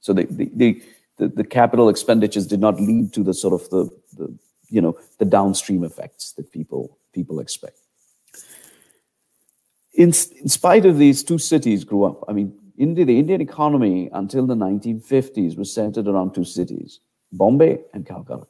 [0.00, 0.82] So the, the,
[1.16, 4.32] the, the, capital expenditures did not lead to the sort of the, the
[4.70, 7.78] you know the downstream effects that people people expect.
[9.94, 10.08] In,
[10.40, 12.24] in spite of these, two cities grew up.
[12.28, 17.00] I mean, India, the Indian economy until the 1950s was centered around two cities,
[17.32, 18.46] Bombay and Calcutta.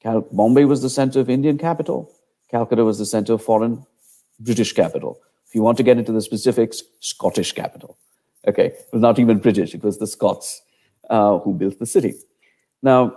[0.00, 2.12] Cal- Bombay was the center of Indian capital.
[2.50, 3.84] Calcutta was the center of foreign
[4.38, 5.20] British capital.
[5.46, 7.98] If you want to get into the specifics, Scottish capital.
[8.46, 10.62] Okay, it was not even British, it was the Scots
[11.10, 12.14] uh, who built the city.
[12.82, 13.16] Now,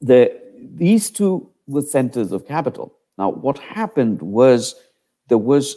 [0.00, 0.38] the,
[0.74, 2.94] these two were centers of capital.
[3.18, 4.74] Now, what happened was
[5.28, 5.76] there was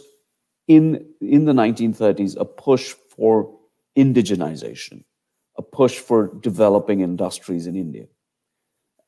[0.68, 3.52] in, in the 1930s a push for
[3.96, 5.04] indigenization,
[5.56, 8.06] a push for developing industries in India.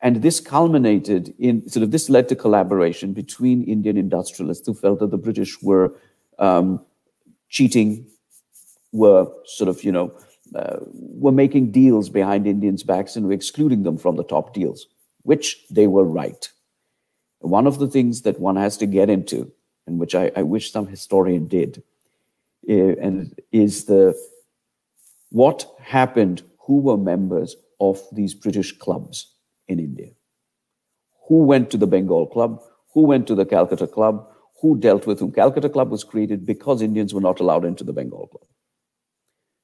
[0.00, 5.00] And this culminated in sort of this led to collaboration between Indian industrialists who felt
[5.00, 5.94] that the British were
[6.38, 6.84] um,
[7.48, 8.06] cheating,
[8.92, 10.16] were sort of, you know,
[10.54, 14.86] uh, were making deals behind Indians' backs and were excluding them from the top deals,
[15.22, 16.48] which they were right.
[17.40, 19.52] One of the things that one has to get into,
[19.86, 21.82] and which I, I wish some historian did,
[22.68, 24.14] and is the
[25.30, 29.34] what happened, who were members of these British clubs
[29.66, 30.10] in India.
[31.28, 32.62] Who went to the Bengal Club?
[32.94, 34.26] Who went to the Calcutta Club?
[34.60, 35.32] Who dealt with whom?
[35.32, 38.46] Calcutta Club was created because Indians were not allowed into the Bengal Club.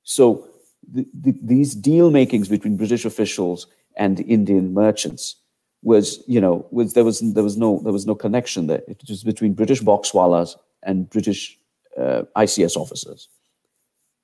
[0.02, 0.46] So
[0.92, 5.36] the, the, these deal makings between British officials and Indian merchants
[5.82, 8.82] was, you know, was there was there was no there was no connection there.
[8.86, 11.58] It was between British boxwallas and British
[11.98, 13.28] ICS officers.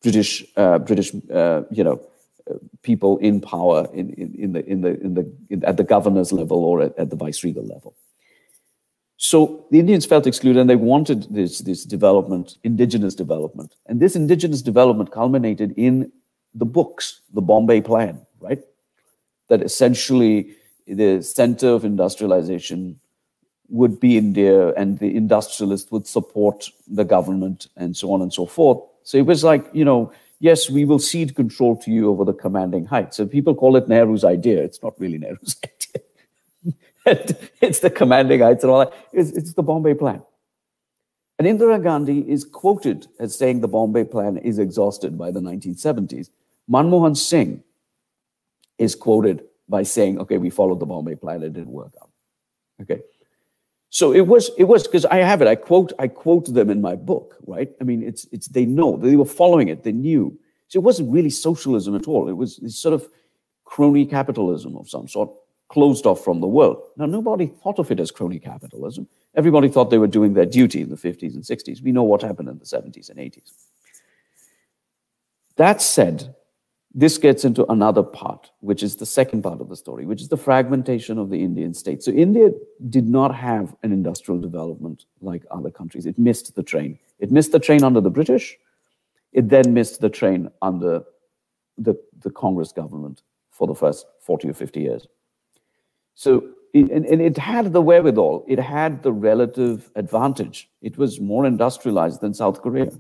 [0.03, 2.01] British uh, British uh, you know
[2.51, 5.85] uh, people in power in, in, in the in the in the in, at the
[5.85, 7.95] governor's level or at, at the viceregal level.
[9.17, 14.17] So the Indians felt excluded, and they wanted this this development, indigenous development, and this
[14.17, 16.11] indigenous development culminated in
[16.55, 18.61] the books, the Bombay Plan, right?
[19.49, 20.57] That essentially
[20.87, 22.99] the center of industrialization
[23.71, 28.47] would be India, and the industrialists would support the government, and so on and so
[28.47, 28.83] forth.
[29.05, 32.33] So it was like, you know, yes, we will cede control to you over the
[32.33, 33.17] commanding heights.
[33.17, 34.63] So people call it Nehru's idea.
[34.63, 35.57] It's not really Nehru's
[37.07, 37.37] idea.
[37.61, 38.93] it's the commanding heights and all that.
[39.13, 40.23] It's, it's the Bombay plan.
[41.41, 46.29] And Indira Gandhi is quoted as saying the Bombay Plan is exhausted by the 1970s.
[46.71, 47.63] Manmohan Singh
[48.77, 52.11] is quoted by saying, okay, we followed the Bombay Plan, it didn't work out.
[52.83, 53.01] Okay.
[53.91, 55.49] So it was, it was because I have it.
[55.49, 57.71] I quote, I quote them in my book, right?
[57.81, 60.39] I mean, it's, it's, they know they were following it, they knew.
[60.69, 62.29] So it wasn't really socialism at all.
[62.29, 63.09] It was this sort of
[63.65, 65.31] crony capitalism of some sort,
[65.69, 66.83] closed off from the world.
[66.97, 69.09] Now, nobody thought of it as crony capitalism.
[69.37, 71.83] Everybody thought they were doing their duty in the 50s and 60s.
[71.83, 73.53] We know what happened in the 70s and 80s.
[75.57, 76.35] That said,
[76.93, 80.29] this gets into another part, which is the second part of the story, which is
[80.29, 82.03] the fragmentation of the Indian state.
[82.03, 82.51] So India
[82.89, 86.07] did not have an industrial development like other countries.
[86.07, 86.99] It missed the train.
[87.21, 88.57] It missed the train under the British.
[89.33, 91.05] It then missed the train under
[91.79, 95.07] the, the Congress government for the first 40 or 50 years.
[96.15, 100.69] So, and, and it had the wherewithal, it had the relative advantage.
[100.83, 102.91] It was more industrialized than South Korea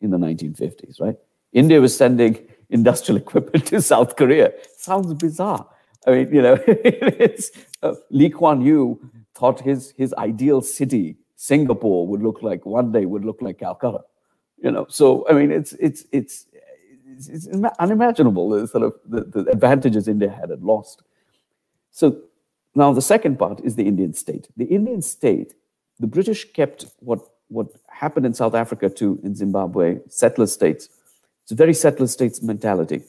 [0.00, 1.16] in the 1950s, right?
[1.52, 4.52] India was sending industrial equipment to South Korea.
[4.76, 5.66] Sounds bizarre.
[6.06, 7.50] I mean, you know, it's,
[7.82, 9.00] uh, Lee Kuan Yew
[9.34, 14.00] thought his, his ideal city, Singapore, would look like one day would look like Calcutta.
[14.62, 16.44] You know, so I mean, it's it's it's
[17.16, 21.02] it's, unimaginable the sort of the, the advantages India had and lost.
[21.90, 22.20] So
[22.74, 24.48] now the second part is the Indian state.
[24.58, 25.54] The Indian state,
[25.98, 30.90] the British kept what what happened in South Africa too, in Zimbabwe, settler states
[31.50, 33.02] it's a very settler states mentality.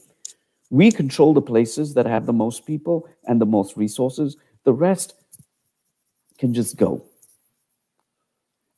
[0.72, 4.36] We control the places that have the most people and the most resources.
[4.64, 5.14] The rest
[6.40, 7.06] can just go.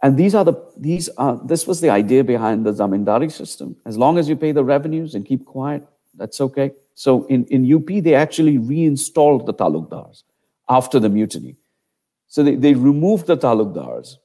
[0.02, 3.78] And these are the these are this was the idea behind the zamindari system.
[3.86, 6.72] As long as you pay the revenues and keep quiet, that's okay.
[6.96, 10.24] So in, in UP, they actually reinstalled the talukdars
[10.68, 11.56] after the mutiny.
[12.28, 14.18] So they, they removed the talukdars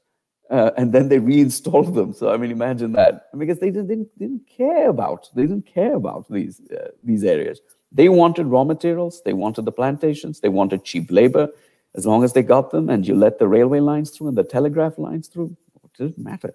[0.51, 2.13] uh, and then they reinstalled them.
[2.13, 6.31] So I mean, imagine that because they didn't, didn't, care about they didn't care about
[6.31, 7.61] these uh, these areas.
[7.93, 11.49] They wanted raw materials, they wanted the plantations, they wanted cheap labor.
[11.95, 14.45] As long as they got them, and you let the railway lines through and the
[14.45, 16.55] telegraph lines through, it didn't matter.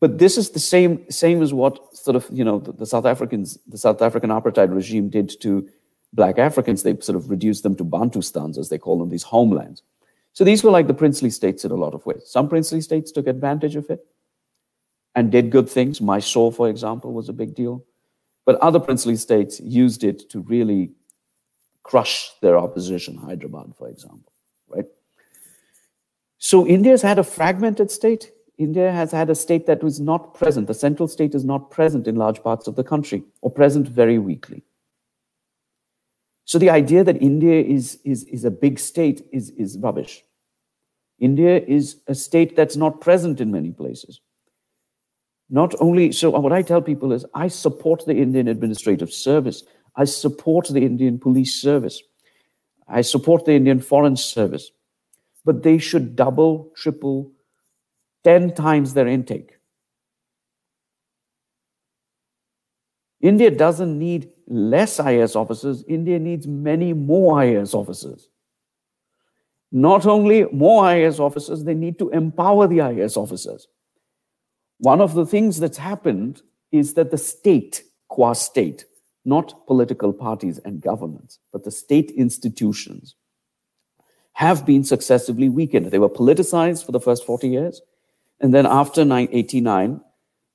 [0.00, 3.06] But this is the same same as what sort of you know the, the South
[3.06, 5.68] Africans, the South African apartheid regime did to
[6.12, 6.82] black Africans.
[6.82, 9.82] They sort of reduced them to Bantustans, as they call them, these homelands
[10.34, 12.24] so these were like the princely states in a lot of ways.
[12.26, 14.04] Some princely states took advantage of it
[15.14, 16.00] and did good things.
[16.00, 17.84] Mysore, for example, was a big deal.
[18.44, 20.90] But other princely states used it to really
[21.84, 24.32] crush their opposition, Hyderabad, for example,
[24.68, 24.86] right?
[26.38, 28.32] So India's had a fragmented state.
[28.58, 30.66] India has had a state that was not present.
[30.66, 34.18] The central state is not present in large parts of the country or present very
[34.18, 34.64] weakly.
[36.44, 40.22] So the idea that India is, is, is a big state is, is rubbish.
[41.18, 44.20] India is a state that's not present in many places.
[45.48, 49.62] Not only, so what I tell people is I support the Indian Administrative Service.
[49.96, 52.02] I support the Indian Police Service.
[52.88, 54.70] I support the Indian Foreign Service.
[55.44, 57.30] But they should double, triple,
[58.24, 59.58] 10 times their intake.
[63.20, 68.28] India doesn't need less IS officers, India needs many more IS officers.
[69.72, 73.66] Not only more IS officers, they need to empower the IS officers.
[74.78, 78.84] One of the things that's happened is that the state, qua state,
[79.24, 83.14] not political parties and governments, but the state institutions,
[84.34, 85.90] have been successively weakened.
[85.90, 87.80] They were politicized for the first 40 years.
[88.40, 90.00] And then after 89,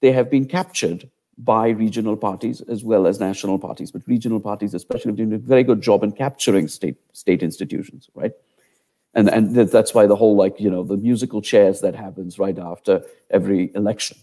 [0.01, 1.09] they have been captured
[1.39, 5.37] by regional parties as well as national parties, but regional parties especially have done a
[5.37, 8.33] very good job in capturing state state institutions, right?
[9.13, 12.59] And and that's why the whole like you know the musical chairs that happens right
[12.59, 14.17] after every election.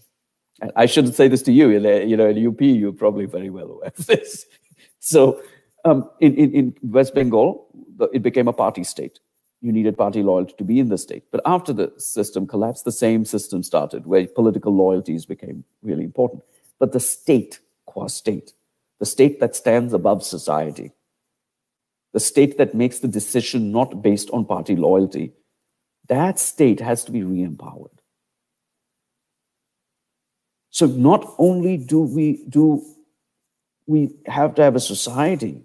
[0.61, 3.71] And I shouldn't say this to you, you know, in UP you're probably very well
[3.71, 4.45] aware of this.
[4.99, 5.41] So
[5.85, 7.67] um, in, in in West Bengal,
[8.11, 9.19] it became a party state.
[9.61, 11.23] You needed party loyalty to be in the state.
[11.31, 16.43] But after the system collapsed, the same system started where political loyalties became really important
[16.79, 18.53] but the state, qua state,
[18.99, 20.91] the state that stands above society,
[22.13, 25.33] the state that makes the decision not based on party loyalty,
[26.07, 27.91] that state has to be re empowered.
[30.69, 32.83] So not only do we do
[33.87, 35.63] we have to have a society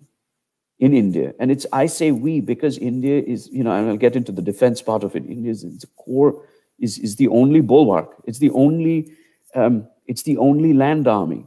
[0.79, 4.17] in India, and it's I say we because India is, you know, and I'll get
[4.17, 5.27] into the defense part of it.
[5.27, 6.47] India is the core,
[6.79, 8.15] is, is the only bulwark.
[8.25, 9.13] It's the only
[9.55, 11.47] um, it's the only land army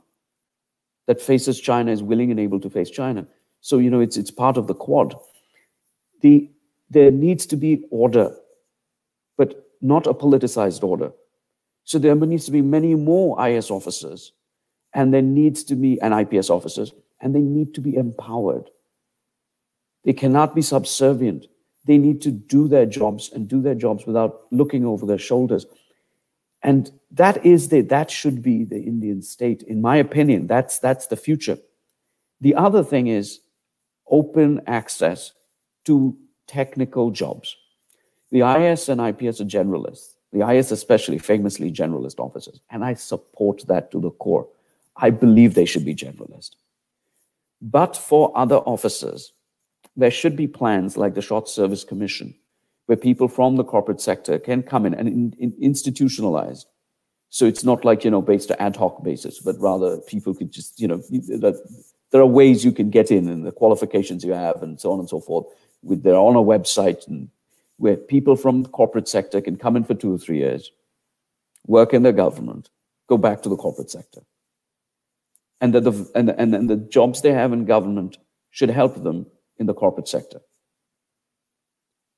[1.08, 3.28] that faces China, is willing and able to face China.
[3.62, 5.16] So, you know, it's, it's part of the quad.
[6.22, 6.49] The,
[6.89, 8.36] there needs to be order,
[9.38, 11.12] but not a politicized order.
[11.84, 14.32] So there needs to be many more IS officers,
[14.93, 18.70] and there needs to be and IPS officers, and they need to be empowered.
[20.03, 21.47] They cannot be subservient.
[21.86, 25.66] They need to do their jobs and do their jobs without looking over their shoulders.
[26.64, 30.47] And that is the that should be the Indian state, in my opinion.
[30.47, 31.57] That's that's the future.
[32.41, 33.39] The other thing is
[34.09, 35.34] open access
[35.86, 37.55] to technical jobs.
[38.32, 40.16] The IS and IPS are generalists.
[40.34, 42.59] The IS, especially, famously generalist officers.
[42.70, 44.47] And I support that to the core.
[44.97, 46.51] I believe they should be generalist.
[47.61, 49.32] But for other officers,
[49.95, 52.36] there should be plans like the Short Service Commission,
[52.88, 56.66] where people from the corporate sector can come in and in, in, institutionalize.
[57.36, 60.53] So it's not like, you know, based on ad hoc basis, but rather people could
[60.53, 64.63] just, you know, there are ways you can get in and the qualifications you have
[64.63, 65.45] and so on and so forth.
[65.83, 67.27] With they're on a website and
[67.75, 70.71] where people from the corporate sector can come in for two or three years,
[71.67, 72.69] work in the government,
[73.09, 74.21] go back to the corporate sector.
[75.59, 78.17] And that the and, and, and the jobs they have in government
[78.51, 79.25] should help them
[79.57, 80.39] in the corporate sector.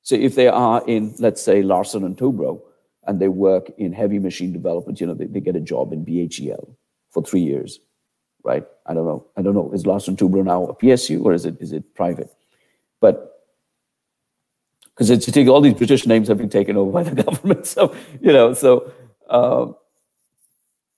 [0.04, 2.62] So if they are in, let's say, Larsen and Toubro,
[3.08, 6.06] and they work in heavy machine development, you know, they, they get a job in
[6.06, 6.76] BHEL
[7.10, 7.80] for three years,
[8.44, 8.66] right?
[8.86, 9.26] I don't know.
[9.38, 9.72] I don't know.
[9.72, 12.30] Is Larsen Toubro now a PSU or is it is it private?
[13.00, 13.34] But
[14.94, 17.66] because it's take all these British names have been taken over by the government.
[17.66, 18.92] So you know, so
[19.30, 19.68] uh,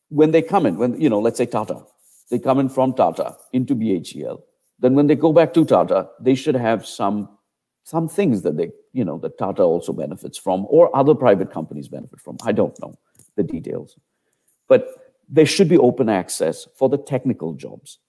[0.10, 1.84] when they come in, when you know, let's say Tata,
[2.32, 4.42] they come in from Tata into BHEL.
[4.80, 7.30] Then when they go back to Tata, they should have some
[7.90, 11.88] some things that they you know that Tata also benefits from, or other private companies
[11.88, 12.38] benefit from.
[12.44, 12.94] I don't know
[13.36, 13.98] the details,
[14.68, 14.88] but
[15.28, 18.00] there should be open access for the technical jobs.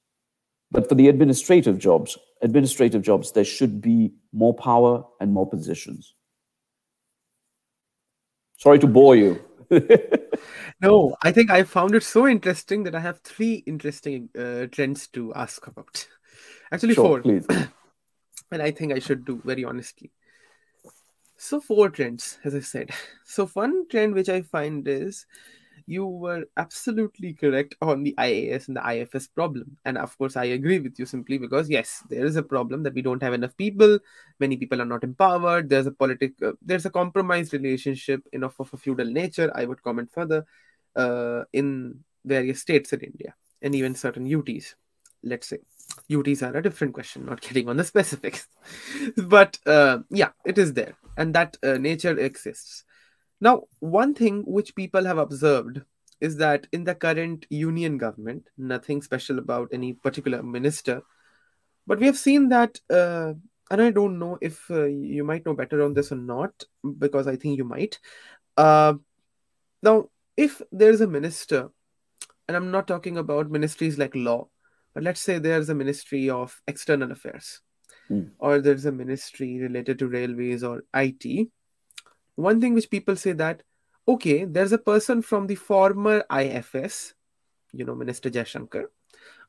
[0.70, 6.14] But for the administrative jobs, administrative jobs, there should be more power and more positions.
[8.56, 9.40] Sorry to bore you.
[10.82, 15.08] no, I think I found it so interesting that I have three interesting uh, trends
[15.08, 16.06] to ask about.
[16.70, 17.22] Actually, sure, four.
[17.22, 17.46] Please.
[18.50, 20.10] and I think I should do very honestly.
[21.36, 22.90] So, four trends, as I said.
[23.24, 25.24] So, one trend which I find is
[25.86, 29.76] you were absolutely correct on the IAS and the IFS problem.
[29.84, 32.94] And of course, I agree with you simply because, yes, there is a problem that
[32.94, 33.98] we don't have enough people.
[34.38, 35.68] Many people are not empowered.
[35.68, 39.50] There's a politic, uh, there's a compromised relationship enough of a feudal nature.
[39.54, 40.44] I would comment further
[40.96, 44.74] uh, in various states in India and even certain UTs,
[45.22, 45.58] let's say.
[46.08, 48.48] UTs are a different question, not getting on the specifics.
[49.16, 50.94] but uh, yeah, it is there.
[51.16, 52.84] And that uh, nature exists.
[53.40, 55.82] Now, one thing which people have observed
[56.20, 61.02] is that in the current union government, nothing special about any particular minister,
[61.86, 63.32] but we have seen that, uh,
[63.70, 66.64] and I don't know if uh, you might know better on this or not,
[66.98, 67.98] because I think you might.
[68.56, 68.94] Uh,
[69.82, 71.70] now, if there's a minister,
[72.46, 74.48] and I'm not talking about ministries like law,
[74.94, 77.60] let's say there's a ministry of external affairs,
[78.10, 78.30] mm.
[78.38, 81.50] or there's a ministry related to railways or IT
[82.40, 83.62] one thing which people say that
[84.08, 87.14] okay there's a person from the former ifs
[87.72, 88.84] you know minister jaishankar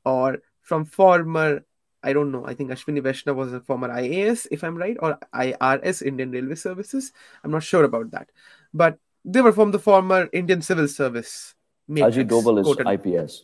[0.06, 1.64] or from former
[2.04, 5.18] i don't know i think ashwini vaishnaw was a former ias if i'm right or
[5.34, 7.12] irs indian railway services.
[7.44, 8.30] I'm not sure about that.
[8.74, 11.56] But they were from the former indian civil service
[11.88, 13.44] matrix, Ajit Doval is ips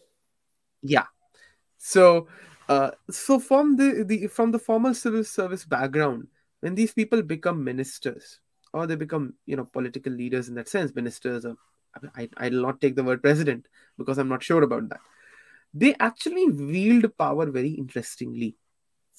[0.82, 1.06] yeah
[1.78, 2.28] so
[2.69, 6.28] uh, so from the, the from the formal civil service background
[6.59, 8.39] when these people become ministers
[8.73, 11.55] or they become you know political leaders in that sense ministers or
[12.15, 13.67] I, i'll not take the word president
[13.97, 14.99] because i'm not sure about that.
[15.73, 18.55] They actually wield power very interestingly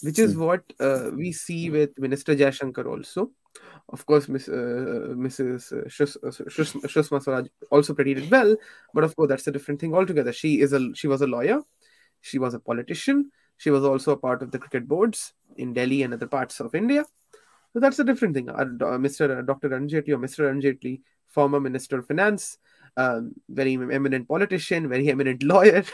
[0.03, 0.45] which is hmm.
[0.45, 3.31] what uh, we see with minister jaishankar also.
[3.89, 8.55] Of course Miss, uh, mrs uh, uh, Swaraj also pretty well
[8.95, 10.33] but of course that's a different thing altogether.
[10.33, 11.61] She is a she was a lawyer
[12.21, 16.03] she was a politician she was also a part of the cricket boards in delhi
[16.03, 17.05] and other parts of india
[17.73, 18.49] so that's a different thing.
[18.49, 18.65] Uh,
[18.99, 19.39] Mr.
[19.39, 19.73] Uh, Dr.
[19.73, 20.41] Arun or Mr.
[20.41, 22.59] Arun former Minister of Finance,
[22.97, 25.85] um, very eminent politician, very eminent lawyer.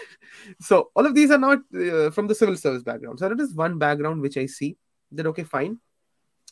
[0.61, 3.19] so all of these are not uh, from the civil service background.
[3.19, 4.77] So that is one background which I see
[5.13, 5.79] that okay, fine.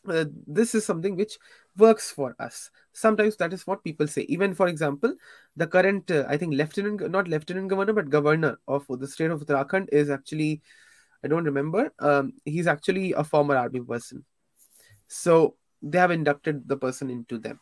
[0.06, 1.38] Uh, this is something which
[1.76, 2.70] works for us.
[2.92, 4.22] Sometimes that is what people say.
[4.22, 5.14] Even for example,
[5.56, 9.40] the current, uh, I think, lieutenant, not lieutenant governor, but governor of the state of
[9.40, 10.62] Uttarakhand is actually,
[11.24, 11.92] I don't remember.
[11.98, 14.24] Um, he's actually a former army person.
[15.08, 17.60] So they have inducted the person into them.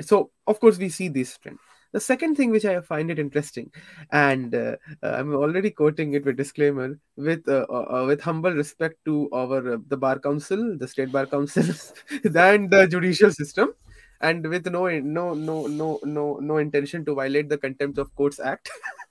[0.00, 1.58] So of course we see this trend.
[1.92, 3.70] The second thing which I find it interesting,
[4.12, 8.52] and uh, uh, I'm already quoting it with disclaimer, with uh, uh, uh with humble
[8.52, 11.64] respect to our uh, the bar council, the state bar council,
[12.24, 13.72] and the judicial system.
[14.20, 18.40] and with no no no no no no intention to violate the Contempt of Courts
[18.40, 18.70] Act.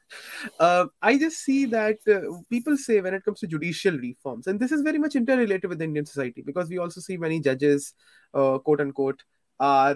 [0.59, 2.19] uh, I just see that uh,
[2.49, 5.81] people say when it comes to judicial reforms, and this is very much interrelated with
[5.81, 7.93] Indian society because we also see many judges,
[8.33, 9.23] uh, quote unquote,
[9.59, 9.95] are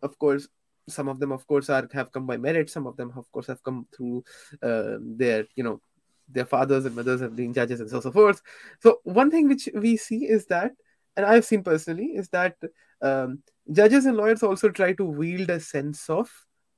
[0.00, 0.48] of course
[0.88, 2.70] some of them of course are have come by merit.
[2.70, 4.24] Some of them of course have come through
[4.62, 5.80] uh, their you know
[6.28, 8.40] their fathers and mothers have been judges and so, so forth.
[8.80, 10.72] So one thing which we see is that
[11.16, 12.56] and i've seen personally is that
[13.02, 16.30] um, judges and lawyers also try to wield a sense of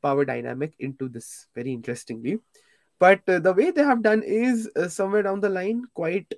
[0.03, 2.39] power dynamic into this very interestingly.
[2.99, 6.33] But uh, the way they have done is uh, somewhere down the line quite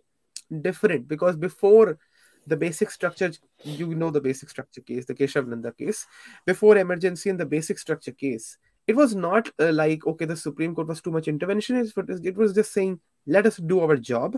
[0.62, 1.98] different because before
[2.46, 3.32] the basic structure
[3.64, 6.06] you know the basic structure case the Kesavananda case.
[6.44, 10.74] Before emergency and the basic structure case it was not uh, like okay the supreme
[10.74, 14.36] court was too much interventionist but it was just saying let us do our job.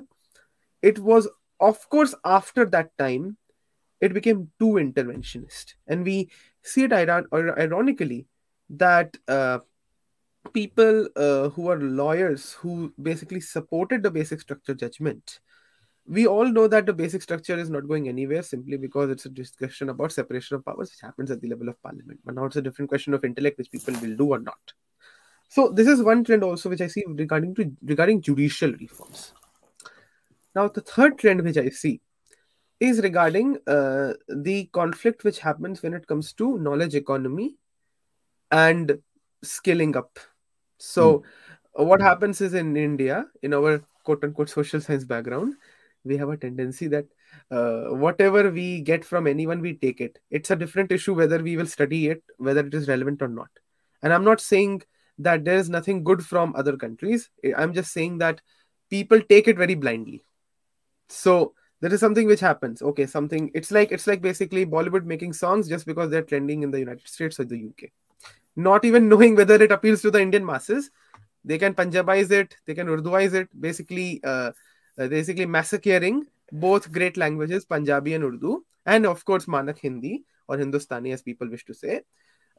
[0.83, 1.29] It was
[1.61, 3.37] of course after that time
[4.01, 5.75] it became too interventionist.
[5.87, 6.31] And we
[6.63, 8.27] see it iron- ironically
[8.71, 9.59] that uh,
[10.53, 15.41] people uh, who are lawyers who basically supported the basic structure judgment
[16.09, 19.29] we all know that the basic structure is not going anywhere simply because it's a
[19.29, 22.19] discussion about separation of powers, which happens at the level of parliament.
[22.25, 24.73] But now it's a different question of intellect, which people will do or not.
[25.49, 29.33] So this is one trend also which I see regarding to regarding judicial reforms.
[30.55, 32.01] Now the third trend which I see
[32.81, 37.57] is regarding uh, the conflict which happens when it comes to knowledge economy
[38.51, 38.99] and
[39.43, 40.19] skilling up.
[40.79, 41.25] So
[41.77, 41.87] mm.
[41.87, 45.55] what happens is in India, in our quote unquote social science background,
[46.09, 47.07] we have a tendency that
[47.51, 50.19] uh, whatever we get from anyone we take it.
[50.31, 53.51] It's a different issue whether we will study it whether it is relevant or not.
[54.03, 54.83] And i'm not saying
[55.19, 57.29] that there is nothing good from other countries.
[57.57, 58.41] I'm just saying that
[58.89, 60.25] people take it very blindly.
[61.09, 62.83] So there is something which happens.
[62.83, 66.71] Okay something it's like it's like basically bollywood making songs just because they're trending in
[66.71, 67.91] the united states or the uk
[68.57, 70.91] not even knowing whether it appeals to the indian masses
[71.45, 73.49] they can punjabize it they can urduize it.
[73.61, 74.53] Basically uh,
[75.07, 81.13] basically massacring both great languages, Punjabi and Urdu, and of course Manak Hindi or Hindustani,
[81.13, 82.03] as people wish to say.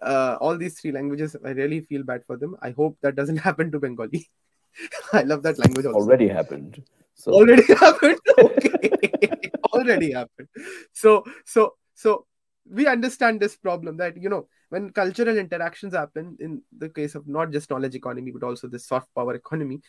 [0.02, 2.56] Uh, all these three languages, I really feel bad for them.
[2.62, 4.30] I hope that doesn't happen to Bengali.
[5.14, 6.00] I love that language also.
[6.00, 6.82] Already happened.
[7.16, 7.34] So.
[7.34, 8.20] Already happened.
[8.38, 9.52] Okay.
[9.74, 10.48] Already happened.
[10.94, 12.26] So, so, so
[12.72, 17.28] we understand this problem that you know when cultural interactions happen in the case of
[17.28, 19.80] not just knowledge economy but also the soft power economy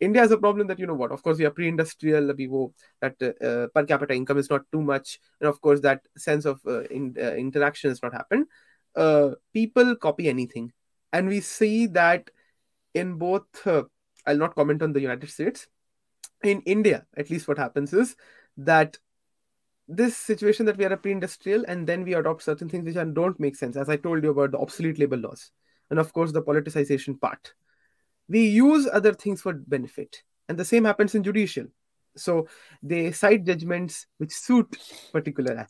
[0.00, 2.48] india has a problem that you know what of course we are pre-industrial we
[3.00, 6.60] that uh, per capita income is not too much and of course that sense of
[6.66, 8.46] uh, in, uh, interaction has not happened.
[8.94, 10.72] Uh, people copy anything
[11.12, 12.30] and we see that
[12.94, 13.82] in both uh,
[14.26, 15.66] i'll not comment on the united states
[16.42, 18.16] in india at least what happens is
[18.56, 18.96] that
[19.88, 23.04] this situation that we are a pre-industrial and then we adopt certain things which are,
[23.04, 25.52] don't make sense as i told you about the obsolete labor laws
[25.90, 27.54] and of course the politicization part.
[28.28, 31.66] We use other things for benefit and the same happens in judicial.
[32.16, 32.48] So
[32.82, 34.76] they cite judgments which suit
[35.12, 35.66] particular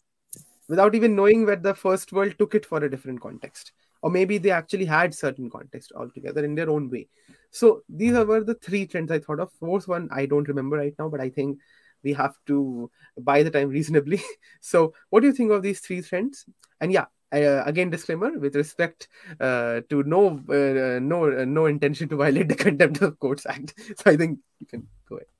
[0.69, 4.39] without even knowing where the first world took it for a different context or maybe
[4.39, 7.09] they actually had certain context altogether in their own way.
[7.51, 9.53] So these were the three trends i thought of.
[9.53, 11.59] Fourth one i don't remember right now but i think
[12.07, 14.23] we have to buy the time reasonably.
[14.61, 16.47] so, what do you think of these three trends?
[16.81, 19.09] And yeah, uh, again, disclaimer with respect
[19.41, 23.75] uh, to no uh, no uh, no intention to violate the Contempt of Courts Act.
[23.99, 25.33] So, I think you can go ahead.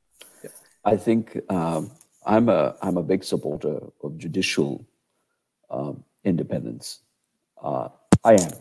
[0.43, 0.51] Yeah.
[0.85, 1.91] I think um,
[2.27, 4.85] I'm a I'm a big supporter of judicial
[5.71, 7.01] um, independence.
[7.63, 7.89] Uh,
[8.25, 8.53] I am.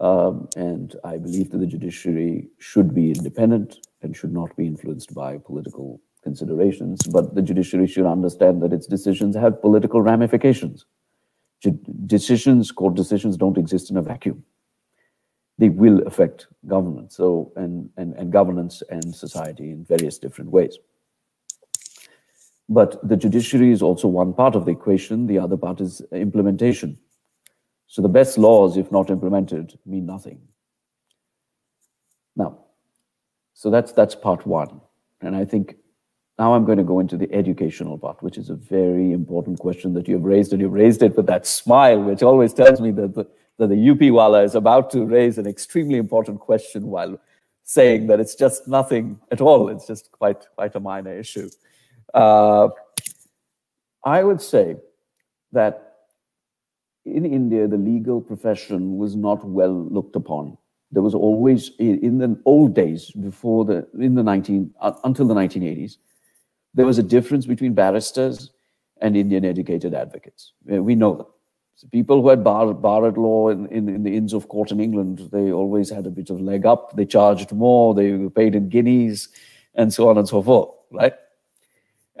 [0.00, 5.14] Um, and I believe that the judiciary should be independent and should not be influenced
[5.14, 10.86] by political considerations, but the judiciary should understand that its decisions have political ramifications.
[12.06, 14.42] Decisions, court decisions don't exist in a vacuum.
[15.56, 20.78] They will affect governance, so and, and, and governance and society in various different ways.
[22.68, 25.26] But the judiciary is also one part of the equation.
[25.26, 26.98] The other part is implementation.
[27.86, 30.40] So the best laws, if not implemented, mean nothing.
[32.34, 32.58] Now,
[33.52, 34.80] so that's that's part one.
[35.20, 35.76] And I think
[36.38, 39.94] now I'm going to go into the educational part, which is a very important question
[39.94, 43.14] that you've raised, and you've raised it with that smile, which always tells me that
[43.14, 43.26] the,
[43.58, 47.20] that the UP Wala is about to raise an extremely important question while
[47.62, 49.68] saying that it's just nothing at all.
[49.68, 51.48] It's just quite, quite a minor issue.
[52.12, 52.68] Uh,
[54.04, 54.76] I would say
[55.52, 55.94] that
[57.06, 60.58] in India, the legal profession was not well looked upon.
[60.90, 65.34] There was always, in the old days, before the, in the 19, uh, until the
[65.34, 65.96] 1980s,
[66.74, 68.50] there was a difference between barristers
[69.00, 70.52] and Indian educated advocates.
[70.64, 71.26] We know them.
[71.76, 74.70] So people who had bar, bar at law in, in, in, the Inns of Court
[74.70, 76.96] in England, they always had a bit of leg up.
[76.96, 79.28] They charged more, they were paid in guineas,
[79.74, 81.14] and so on and so forth, right?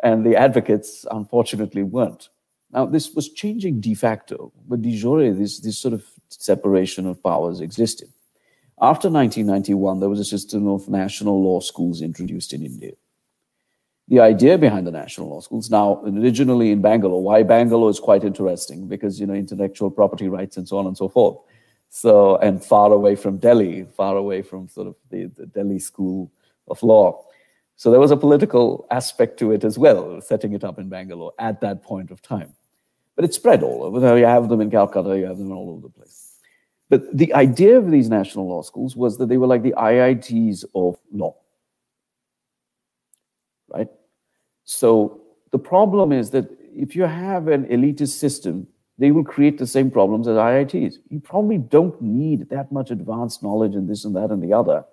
[0.02, 2.30] And the advocates, unfortunately, weren't.
[2.72, 7.22] Now, this was changing de facto, but de jure, this, this sort of separation of
[7.22, 8.08] powers existed.
[8.80, 12.92] After 1991, there was a system of national law schools introduced in India.
[14.08, 18.22] The idea behind the national law schools, now originally in Bangalore, why Bangalore is quite
[18.22, 21.38] interesting because, you know, intellectual property rights and so on and so forth.
[21.88, 26.30] So, and far away from Delhi, far away from sort of the, the Delhi school
[26.68, 27.24] of law.
[27.76, 31.32] So there was a political aspect to it as well, setting it up in Bangalore
[31.38, 32.52] at that point of time.
[33.16, 34.18] But it spread all over.
[34.18, 36.40] You have them in Calcutta, you have them all over the place.
[36.90, 40.64] But the idea of these national law schools was that they were like the IITs
[40.74, 41.36] of law.
[43.74, 43.88] Right?
[44.64, 45.20] So
[45.50, 48.66] the problem is that if you have an elitist system,
[48.98, 50.96] they will create the same problems as IITs.
[51.08, 54.84] You probably don't need that much advanced knowledge in this and that and the other.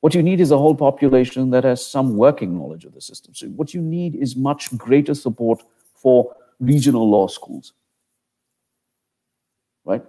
[0.00, 3.34] What you need is a whole population that has some working knowledge of the system.
[3.34, 5.62] So what you need is much greater support
[5.94, 7.74] for regional law schools.
[9.84, 10.02] Right?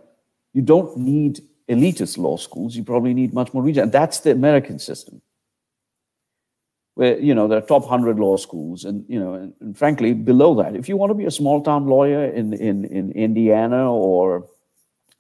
[0.53, 2.75] You don't need elitist law schools.
[2.75, 3.83] You probably need much more regional.
[3.83, 5.21] And that's the American system,
[6.95, 10.13] where you know there are top hundred law schools, and you know, and, and frankly,
[10.13, 13.91] below that, if you want to be a small town lawyer in in in Indiana
[13.91, 14.47] or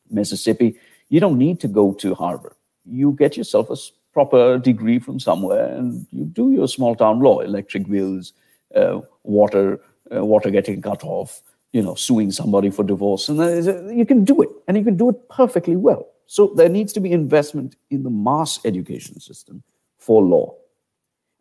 [0.09, 0.77] Mississippi,
[1.09, 2.53] you don't need to go to Harvard.
[2.85, 3.77] You get yourself a
[4.13, 8.33] proper degree from somewhere, and you do your small town law, electric bills,
[8.75, 9.79] uh, water,
[10.13, 11.41] uh, water getting cut off,
[11.71, 13.29] you know, suing somebody for divorce.
[13.29, 16.07] And you can do it, and you can do it perfectly well.
[16.27, 19.63] So there needs to be investment in the mass education system
[19.97, 20.55] for law.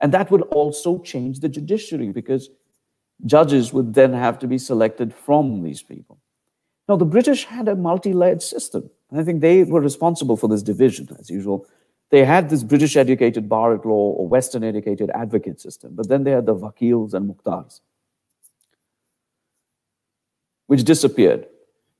[0.01, 2.49] And that would also change the judiciary because
[3.27, 6.19] judges would then have to be selected from these people.
[6.89, 8.91] Now, the British had a multi layered system.
[9.11, 11.67] And I think they were responsible for this division, as usual.
[12.11, 16.25] They had this British educated bar at law or Western educated advocate system, but then
[16.25, 17.81] they had the vakils and muktars
[20.71, 21.47] which disappeared.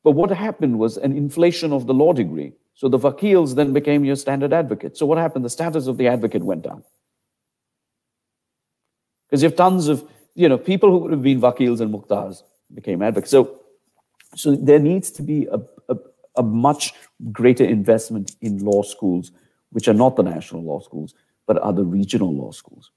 [0.05, 2.53] But what happened was an inflation of the law degree.
[2.75, 4.97] So the vakils then became your standard advocate.
[4.97, 5.45] So what happened?
[5.45, 6.85] The status of the advocate went down.
[9.31, 10.05] Because you have tons of,
[10.35, 12.43] you know, people who would have been vakils and muktars
[12.75, 13.31] became advocates.
[13.31, 13.61] So,
[14.35, 15.97] so there needs to be a, a,
[16.37, 16.95] a much
[17.31, 19.31] greater investment in law schools,
[19.71, 21.15] which are not the national law schools,
[21.47, 22.91] but are the regional law schools.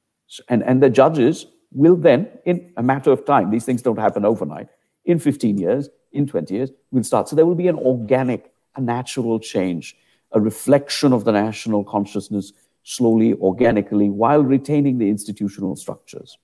[0.50, 4.26] And, and the judges will then, in a matter of time, these things don't happen
[4.26, 4.70] overnight,
[5.06, 7.30] in 15 years, in 20 years, we'll start.
[7.30, 9.98] So there will be an organic, a natural change,
[10.32, 12.54] a reflection of the national consciousness
[12.84, 16.38] slowly, organically, while retaining the institutional structures.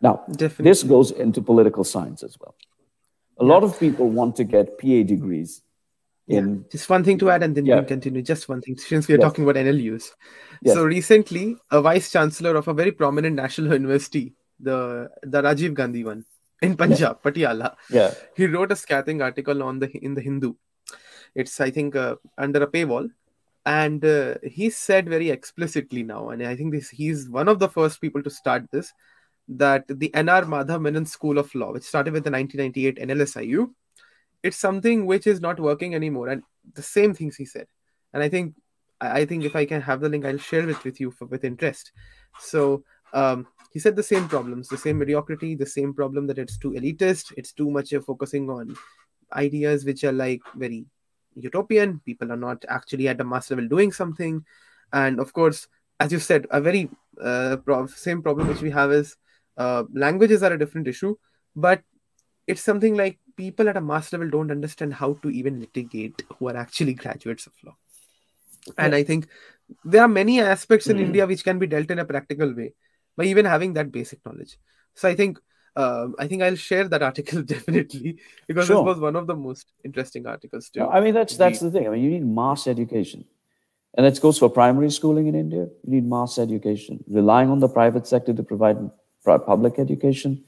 [0.00, 0.64] Now, Definitely.
[0.64, 2.54] this goes into political science as well.
[3.38, 3.50] A yeah.
[3.50, 5.62] lot of people want to get PA degrees
[6.28, 6.54] in.
[6.54, 6.60] Yeah.
[6.70, 7.76] Just one thing to add, and then yeah.
[7.76, 8.22] you can continue.
[8.22, 9.26] Just one thing, since we are yes.
[9.26, 10.10] talking about NLUs.
[10.62, 10.74] Yes.
[10.74, 16.04] So recently, a vice chancellor of a very prominent national university, the the Rajiv Gandhi
[16.04, 16.24] one,
[16.62, 17.30] in Punjab, yeah.
[17.30, 17.74] Patiala.
[17.90, 18.14] Yeah.
[18.36, 20.54] He wrote a scathing article on the in the Hindu.
[21.34, 23.10] It's I think uh, under a paywall,
[23.66, 27.68] and uh, he said very explicitly now, and I think this he's one of the
[27.68, 28.92] first people to start this,
[29.48, 30.42] that the N.R.
[30.42, 33.70] Madhav Menon School of Law, which started with the 1998 NLSIU,
[34.42, 36.42] it's something which is not working anymore, and
[36.74, 37.66] the same things he said,
[38.12, 38.54] and I think
[39.00, 41.44] I think if I can have the link, I'll share it with you for, with
[41.44, 41.92] interest.
[42.40, 46.58] So um, he said the same problems, the same mediocrity, the same problem that it's
[46.58, 48.76] too elitist, it's too much of focusing on
[49.32, 50.86] ideas which are like very
[51.34, 52.00] utopian.
[52.04, 54.44] People are not actually at a mass level doing something,
[54.92, 55.68] and of course,
[56.00, 59.16] as you said, a very uh, pro- same problem which we have is
[59.56, 61.14] uh, languages are a different issue,
[61.54, 61.82] but
[62.46, 66.48] it's something like people at a mass level don't understand how to even litigate who
[66.48, 67.76] are actually graduates of law.
[68.78, 69.28] And I think
[69.84, 71.06] there are many aspects in mm-hmm.
[71.06, 72.74] India which can be dealt in a practical way
[73.16, 74.58] by even having that basic knowledge.
[74.94, 75.38] So I think
[75.76, 78.76] uh, I think I'll share that article definitely because sure.
[78.76, 80.80] this was one of the most interesting articles too.
[80.80, 81.86] No, I mean that's that's the thing.
[81.86, 83.24] I mean you need mass education,
[83.94, 85.68] and that goes for primary schooling in India.
[85.84, 87.02] You need mass education.
[87.08, 88.78] Relying on the private sector to provide
[89.24, 90.44] public education.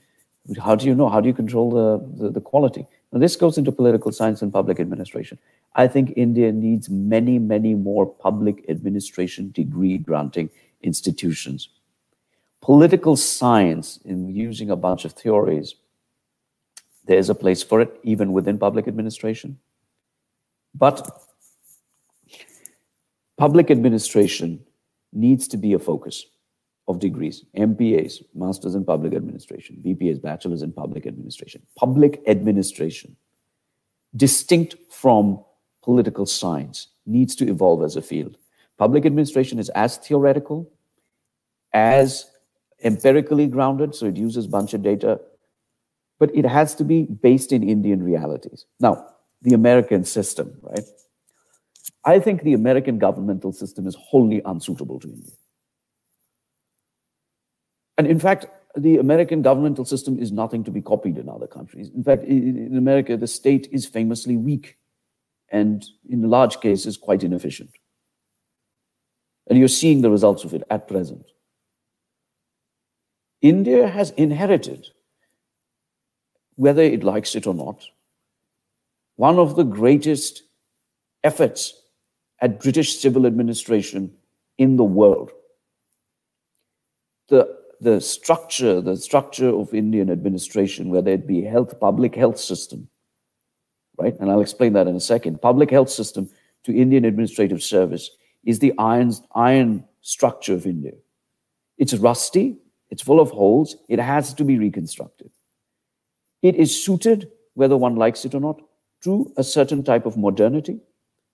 [0.63, 1.09] How do you know?
[1.09, 2.87] How do you control the, the, the quality?
[3.13, 5.39] Now, this goes into political science and public administration.
[5.75, 10.51] I think India needs many, many more public administration degree granting
[10.83, 11.69] institutions
[12.61, 15.75] political science in using a bunch of theories,
[17.07, 19.59] there's a place for it, even within public administration.
[20.75, 21.09] But
[23.39, 24.65] public administration
[25.13, 26.27] needs to be a focus
[26.89, 31.63] of degrees MPAs, Masters in Public Administration, BPAs, Bachelors in Public Administration.
[31.77, 33.17] Public administration
[34.17, 35.45] distinct from
[35.83, 38.37] political science, needs to evolve as a field.
[38.77, 40.69] Public administration is as theoretical,
[41.73, 42.27] as
[42.87, 45.21] empirically grounded, so it uses a bunch of data,
[46.19, 48.65] but it has to be based in Indian realities.
[48.81, 49.07] Now,
[49.43, 50.85] the American system, right?
[52.05, 55.33] I think the American governmental system is wholly unsuitable to India.
[57.99, 61.91] And in fact, the American governmental system is nothing to be copied in other countries.
[61.95, 64.77] In fact, in America, the state is famously weak
[65.51, 67.71] and, in large cases, quite inefficient.
[69.49, 71.27] And you're seeing the results of it at present.
[73.43, 74.89] India has inherited,
[76.55, 77.87] whether it likes it or not,
[79.17, 80.43] one of the greatest
[81.25, 81.83] efforts
[82.41, 84.13] at British civil administration
[84.59, 85.33] in the world.
[87.29, 92.89] The, the structure, the structure of Indian administration, whether it be health, public health system,
[93.99, 94.15] right?
[94.21, 95.43] And I'll explain that in a second.
[95.43, 96.31] Public health system
[96.65, 98.11] to Indian administrative service
[98.45, 100.93] is the iron, iron structure of India.
[101.79, 102.57] It's rusty,
[102.91, 105.31] it's full of holes, it has to be reconstructed.
[106.43, 108.61] It is suited, whether one likes it or not,
[109.03, 110.81] to a certain type of modernity,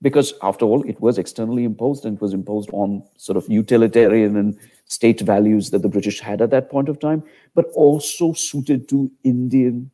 [0.01, 4.37] because after all, it was externally imposed and it was imposed on sort of utilitarian
[4.37, 7.23] and state values that the British had at that point of time,
[7.55, 9.91] but also suited to Indian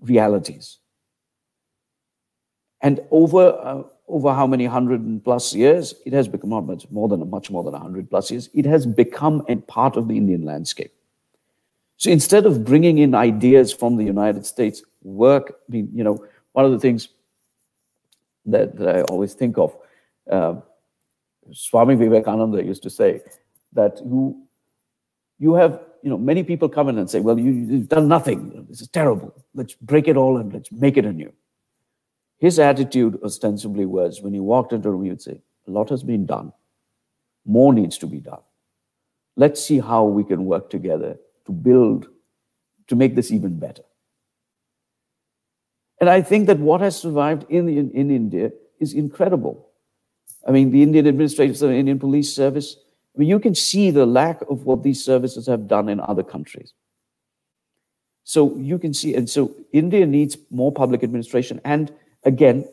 [0.00, 0.78] realities.
[2.80, 7.28] And over uh, over how many hundred plus years, it has become much more than
[7.30, 8.50] much more than hundred plus years.
[8.52, 10.92] It has become a part of the Indian landscape.
[12.02, 15.54] So instead of bringing in ideas from the United States, work.
[15.68, 17.08] I mean, you know, one of the things
[18.46, 19.76] that, that I always think of,
[20.28, 20.56] uh,
[21.52, 23.20] Swami Vivekananda used to say
[23.74, 24.36] that you
[25.38, 28.66] you have you know many people come in and say, well, you, you've done nothing.
[28.68, 29.32] This is terrible.
[29.54, 31.32] Let's break it all and let's make it anew.
[32.38, 35.88] His attitude ostensibly was when he walked into a room, he would say, A lot
[35.90, 36.52] has been done.
[37.46, 38.42] More needs to be done.
[39.36, 42.06] Let's see how we can work together to build,
[42.88, 43.82] to make this even better.
[46.00, 49.68] And I think that what has survived in, in, in India is incredible.
[50.46, 52.76] I mean, the Indian Administrative Service, Indian Police Service,
[53.14, 56.22] I mean, you can see the lack of what these services have done in other
[56.22, 56.72] countries.
[58.24, 61.60] So you can see, and so India needs more public administration.
[61.64, 61.92] And
[62.24, 62.68] Again,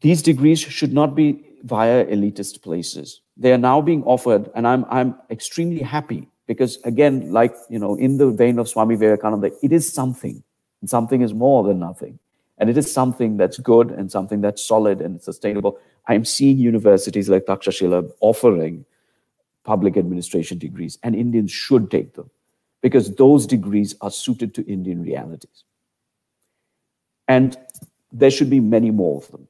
[0.00, 3.20] these degrees should not be via elitist places.
[3.36, 7.94] They are now being offered, and I'm, I'm extremely happy because, again, like, you know,
[7.94, 10.42] in the vein of Swami Vivekananda, it is something.
[10.80, 12.18] And something is more than nothing.
[12.56, 15.78] And it is something that's good and something that's solid and sustainable.
[16.08, 18.84] I'm seeing universities like Takshashila offering
[19.64, 22.30] public administration degrees, and Indians should take them
[22.80, 25.64] because those degrees are suited to Indian realities.
[27.28, 27.58] And
[28.10, 29.46] there should be many more of them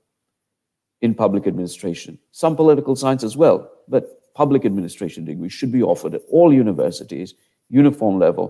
[1.01, 2.19] in public administration.
[2.33, 7.35] Some political science as well, but public administration degree should be offered at all universities,
[7.69, 8.47] uniform level.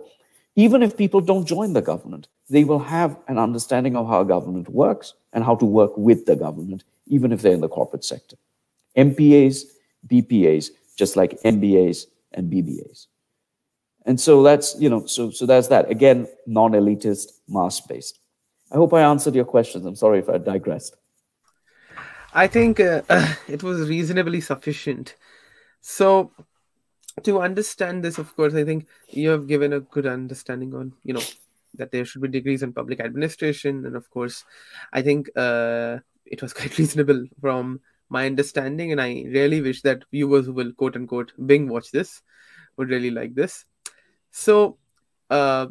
[0.55, 4.69] Even if people don't join the government, they will have an understanding of how government
[4.69, 8.37] works and how to work with the government, even if they're in the corporate sector.
[8.97, 9.57] MPAs,
[10.13, 10.65] BPAs,
[10.95, 13.07] just like MBAs and BBAs.
[14.05, 15.91] And so that's, you know, so, so that's that.
[15.91, 18.19] Again, non-elitist, mass-based.
[18.73, 19.87] I hope I answered your questions.
[19.87, 20.97] I'm sorry if I digressed.
[22.35, 23.03] I think uh,
[23.49, 25.15] it was reasonably sufficient.
[25.89, 26.33] So,
[27.23, 31.15] to understand this, of course, I think you have given a good understanding on, you
[31.15, 31.23] know,
[31.77, 33.87] that there should be degrees in public administration.
[33.87, 34.45] And of course,
[34.93, 37.81] I think uh, it was quite reasonable from
[38.11, 38.93] my understanding.
[38.93, 42.21] And I really wish that viewers who will quote unquote Bing watch this
[42.77, 43.65] would really like this.
[44.31, 44.77] So,
[45.31, 45.69] uh,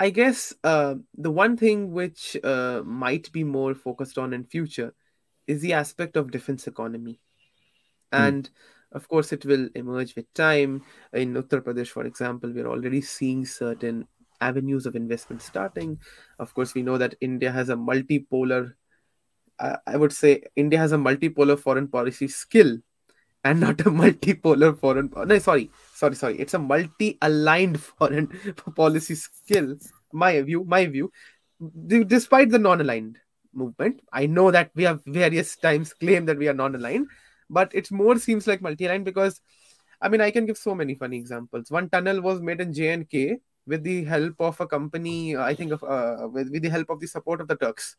[0.00, 4.94] I guess uh, the one thing which uh, might be more focused on in future
[5.46, 7.20] is the aspect of defense economy,
[8.10, 8.22] hmm.
[8.22, 8.52] and mm.
[8.92, 10.82] Of course it will emerge with time.
[11.12, 14.06] In Uttar Pradesh, for example, we're already seeing certain
[14.40, 15.98] avenues of investment starting.
[16.38, 18.74] Of course, we know that India has a multipolar.
[19.58, 22.78] Uh, I would say India has a multipolar foreign policy skill,
[23.44, 25.10] and not a multipolar foreign.
[25.16, 26.38] No, sorry, sorry, sorry.
[26.38, 28.28] It's a multi-aligned foreign
[28.76, 29.76] policy skill.
[30.12, 31.10] My view, my view.
[32.06, 33.18] Despite the non-aligned
[33.52, 37.08] movement, I know that we have various times claimed that we are non-aligned,
[37.50, 39.40] but it more seems like multi-line because,
[40.00, 41.70] I mean, I can give so many funny examples.
[41.70, 45.36] One tunnel was made in J and K with the help of a company.
[45.36, 47.96] I think of uh, with, with the help of the support of the Turks.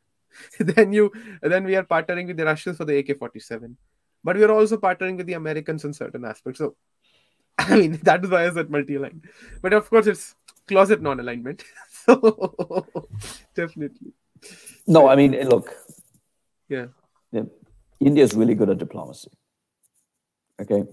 [0.60, 1.10] then you,
[1.42, 3.76] then we are partnering with the Russians for the AK-47
[4.24, 6.58] but we are also partnering with the Americans in certain aspects.
[6.58, 6.76] So
[7.58, 9.22] I mean, that is why I said multi-line,
[9.62, 10.34] But of course, it's
[10.66, 11.64] closet non-alignment.
[11.90, 12.86] so
[13.54, 14.12] definitely.
[14.86, 15.74] No, I mean, look.
[16.68, 16.86] Yeah.
[17.32, 17.44] yeah.
[18.00, 19.30] India is really good at diplomacy.
[20.60, 20.84] Okay.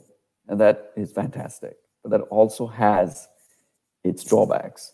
[0.47, 1.77] And that is fantastic.
[2.03, 3.27] But that also has
[4.03, 4.93] its drawbacks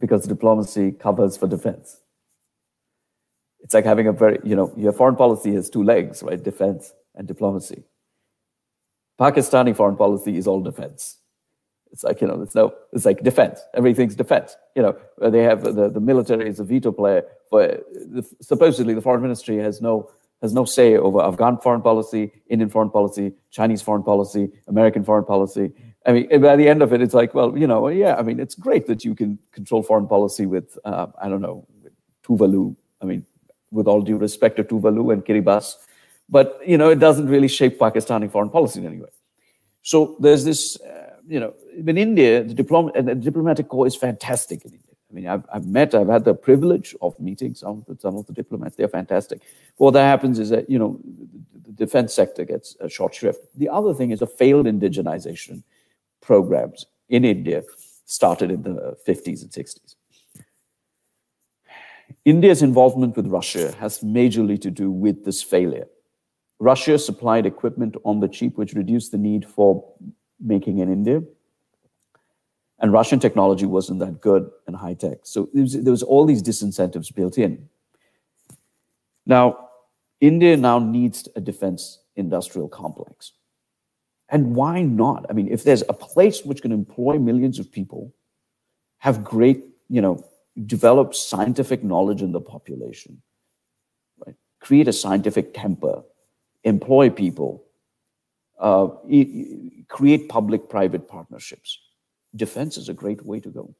[0.00, 2.00] because diplomacy covers for defense.
[3.60, 6.42] It's like having a very, you know, your foreign policy has two legs, right?
[6.42, 7.84] Defense and diplomacy.
[9.20, 11.18] Pakistani foreign policy is all defense.
[11.92, 13.60] It's like, you know, it's no, it's like defense.
[13.74, 14.56] Everything's defense.
[14.74, 17.84] You know, they have the, the military is a veto player, but
[18.40, 20.10] supposedly the foreign ministry has no
[20.42, 25.24] has no say over Afghan foreign policy, Indian foreign policy, Chinese foreign policy, American foreign
[25.24, 25.72] policy.
[26.04, 28.40] I mean, by the end of it, it's like, well, you know, yeah, I mean,
[28.40, 31.66] it's great that you can control foreign policy with, uh, I don't know,
[32.24, 32.74] Tuvalu.
[33.00, 33.24] I mean,
[33.70, 35.76] with all due respect to Tuvalu and Kiribati,
[36.28, 39.08] but you know, it doesn't really shape Pakistani foreign policy in any way.
[39.82, 44.64] So there's this, uh, you know, in India, the, diplom- the diplomatic corps is fantastic
[44.64, 44.91] in India.
[45.12, 48.16] I mean, I've, I've met, I've had the privilege of meeting some of the, some
[48.16, 48.76] of the diplomats.
[48.76, 49.42] They're fantastic.
[49.76, 50.98] What that happens is that, you know,
[51.66, 53.40] the defense sector gets a short shrift.
[53.56, 55.62] The other thing is the failed indigenization
[56.22, 57.62] programs in India
[58.06, 59.96] started in the 50s and 60s.
[62.24, 65.86] India's involvement with Russia has majorly to do with this failure.
[66.58, 69.84] Russia supplied equipment on the cheap, which reduced the need for
[70.40, 71.22] making in India.
[72.82, 75.18] And Russian technology wasn't that good and high tech.
[75.22, 77.68] So there was, there was all these disincentives built in.
[79.24, 79.68] Now,
[80.20, 83.32] India now needs a defense industrial complex.
[84.28, 85.26] And why not?
[85.30, 88.12] I mean, if there's a place which can employ millions of people,
[88.98, 90.24] have great, you know,
[90.66, 93.22] develop scientific knowledge in the population,
[94.24, 94.36] right?
[94.60, 96.02] create a scientific temper,
[96.64, 97.64] employ people,
[98.58, 98.88] uh,
[99.88, 101.81] create public private partnerships.
[102.34, 103.74] Defense is a great way to go.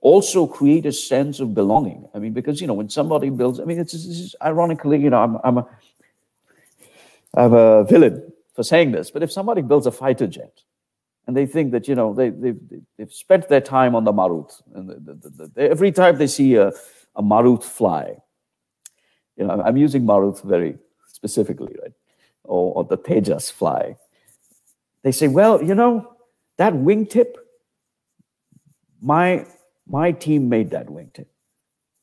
[0.00, 2.08] Also, create a sense of belonging.
[2.14, 5.22] I mean, because, you know, when somebody builds, I mean, it's, it's ironically, you know,
[5.22, 5.68] I'm, I'm, a,
[7.34, 10.62] I'm a villain for saying this, but if somebody builds a fighter jet,
[11.28, 12.58] and they think that you know they they've,
[12.96, 16.56] they've spent their time on the marut, and the, the, the, every time they see
[16.56, 16.72] a,
[17.14, 18.16] a Marut fly,
[19.36, 21.92] you know I'm using marut very specifically, right,
[22.44, 23.96] or, or the Tejas fly.
[25.02, 26.16] They say, well, you know
[26.56, 27.34] that wingtip,
[29.00, 29.46] my
[29.86, 31.26] my team made that wingtip,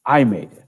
[0.06, 0.64] I made it.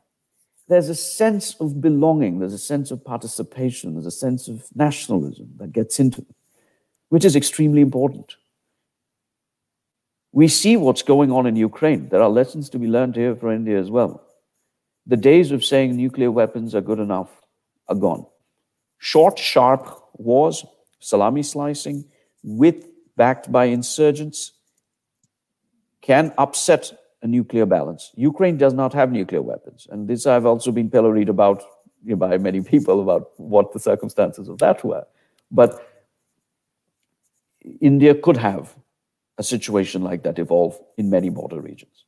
[0.68, 5.54] There's a sense of belonging, there's a sense of participation, there's a sense of nationalism
[5.58, 6.36] that gets into it,
[7.10, 8.36] which is extremely important.
[10.34, 12.10] We see what's going on in Ukraine.
[12.10, 14.24] There are lessons to be learned here for India as well.
[15.06, 17.30] The days of saying nuclear weapons are good enough
[17.88, 18.26] are gone.
[18.98, 20.66] Short, sharp wars,
[21.00, 22.06] salami slicing,
[22.44, 24.52] with backed by insurgents,
[26.08, 28.12] can upset a nuclear balance.
[28.16, 29.88] Ukraine does not have nuclear weapons.
[29.92, 31.64] And this I've also been pilloried about
[32.06, 35.06] you know, by many people about what the circumstances of that were.
[35.52, 35.72] But
[37.82, 38.74] India could have
[39.38, 42.06] a situation like that evolve in many border regions.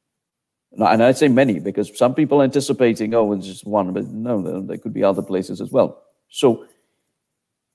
[0.72, 4.78] And I say many because some people anticipating, oh, it's just one, but no, there
[4.78, 6.04] could be other places as well.
[6.30, 6.66] So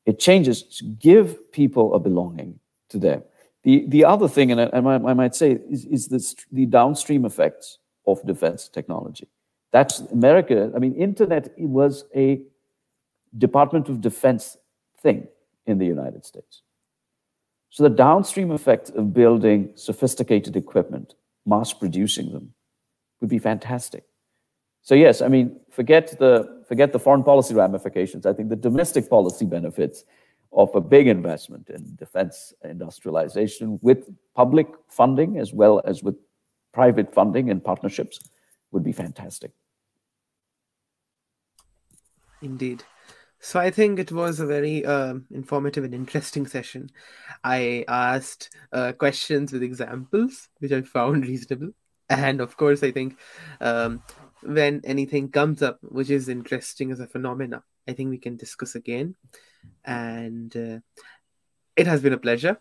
[0.07, 0.83] it changes.
[0.99, 2.61] Give people a belonging
[2.91, 3.23] to them.
[3.65, 7.79] The, the other thing, and I, I might say, is, is this, the downstream effects
[8.07, 9.27] of defense technology.
[9.73, 10.71] That's America.
[10.77, 12.43] I mean, internet was a
[13.37, 14.57] Department of Defense
[15.01, 15.27] thing
[15.67, 16.63] in the United States.
[17.71, 22.55] So the downstream effect of building sophisticated equipment, mass producing them,
[23.21, 24.05] would be fantastic.
[24.83, 28.27] So yes, I mean, forget the forget the foreign policy ramifications.
[28.27, 30.05] I think the domestic policy benefits
[30.55, 36.17] of a big investment in defense industrialization with public funding as well as with
[36.73, 38.19] private funding and partnerships
[38.71, 39.53] would be fantastic.
[42.43, 42.85] Indeed.
[43.41, 46.91] So I think it was a very uh, informative and interesting session.
[47.43, 51.71] I asked uh, questions with examples, which I found reasonable,
[52.09, 53.19] and of course, I think
[53.61, 54.03] um,
[54.43, 58.75] when anything comes up which is interesting as a phenomena, I think we can discuss
[58.75, 59.15] again.
[59.85, 60.79] And uh,
[61.77, 62.59] it has been a pleasure.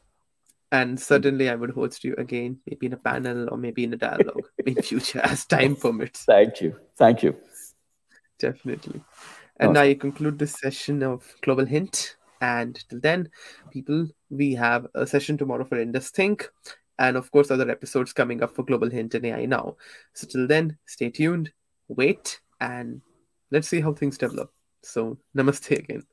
[0.71, 3.97] And certainly, I would host you again, maybe in a panel or maybe in a
[3.97, 6.25] dialogue in future as time permits.
[6.25, 6.79] Thank you.
[6.97, 7.35] Thank you.
[8.39, 9.01] Definitely.
[9.57, 9.73] And awesome.
[9.73, 12.17] now you conclude this session of Global Hint.
[12.41, 13.29] And till then,
[13.71, 16.49] people, we have a session tomorrow for Indus Think.
[16.97, 19.77] And of course, other episodes coming up for Global Hint and AI Now.
[20.13, 21.51] So till then, stay tuned,
[21.87, 23.01] wait, and
[23.51, 24.51] let's see how things develop.
[24.81, 26.03] So, namaste again.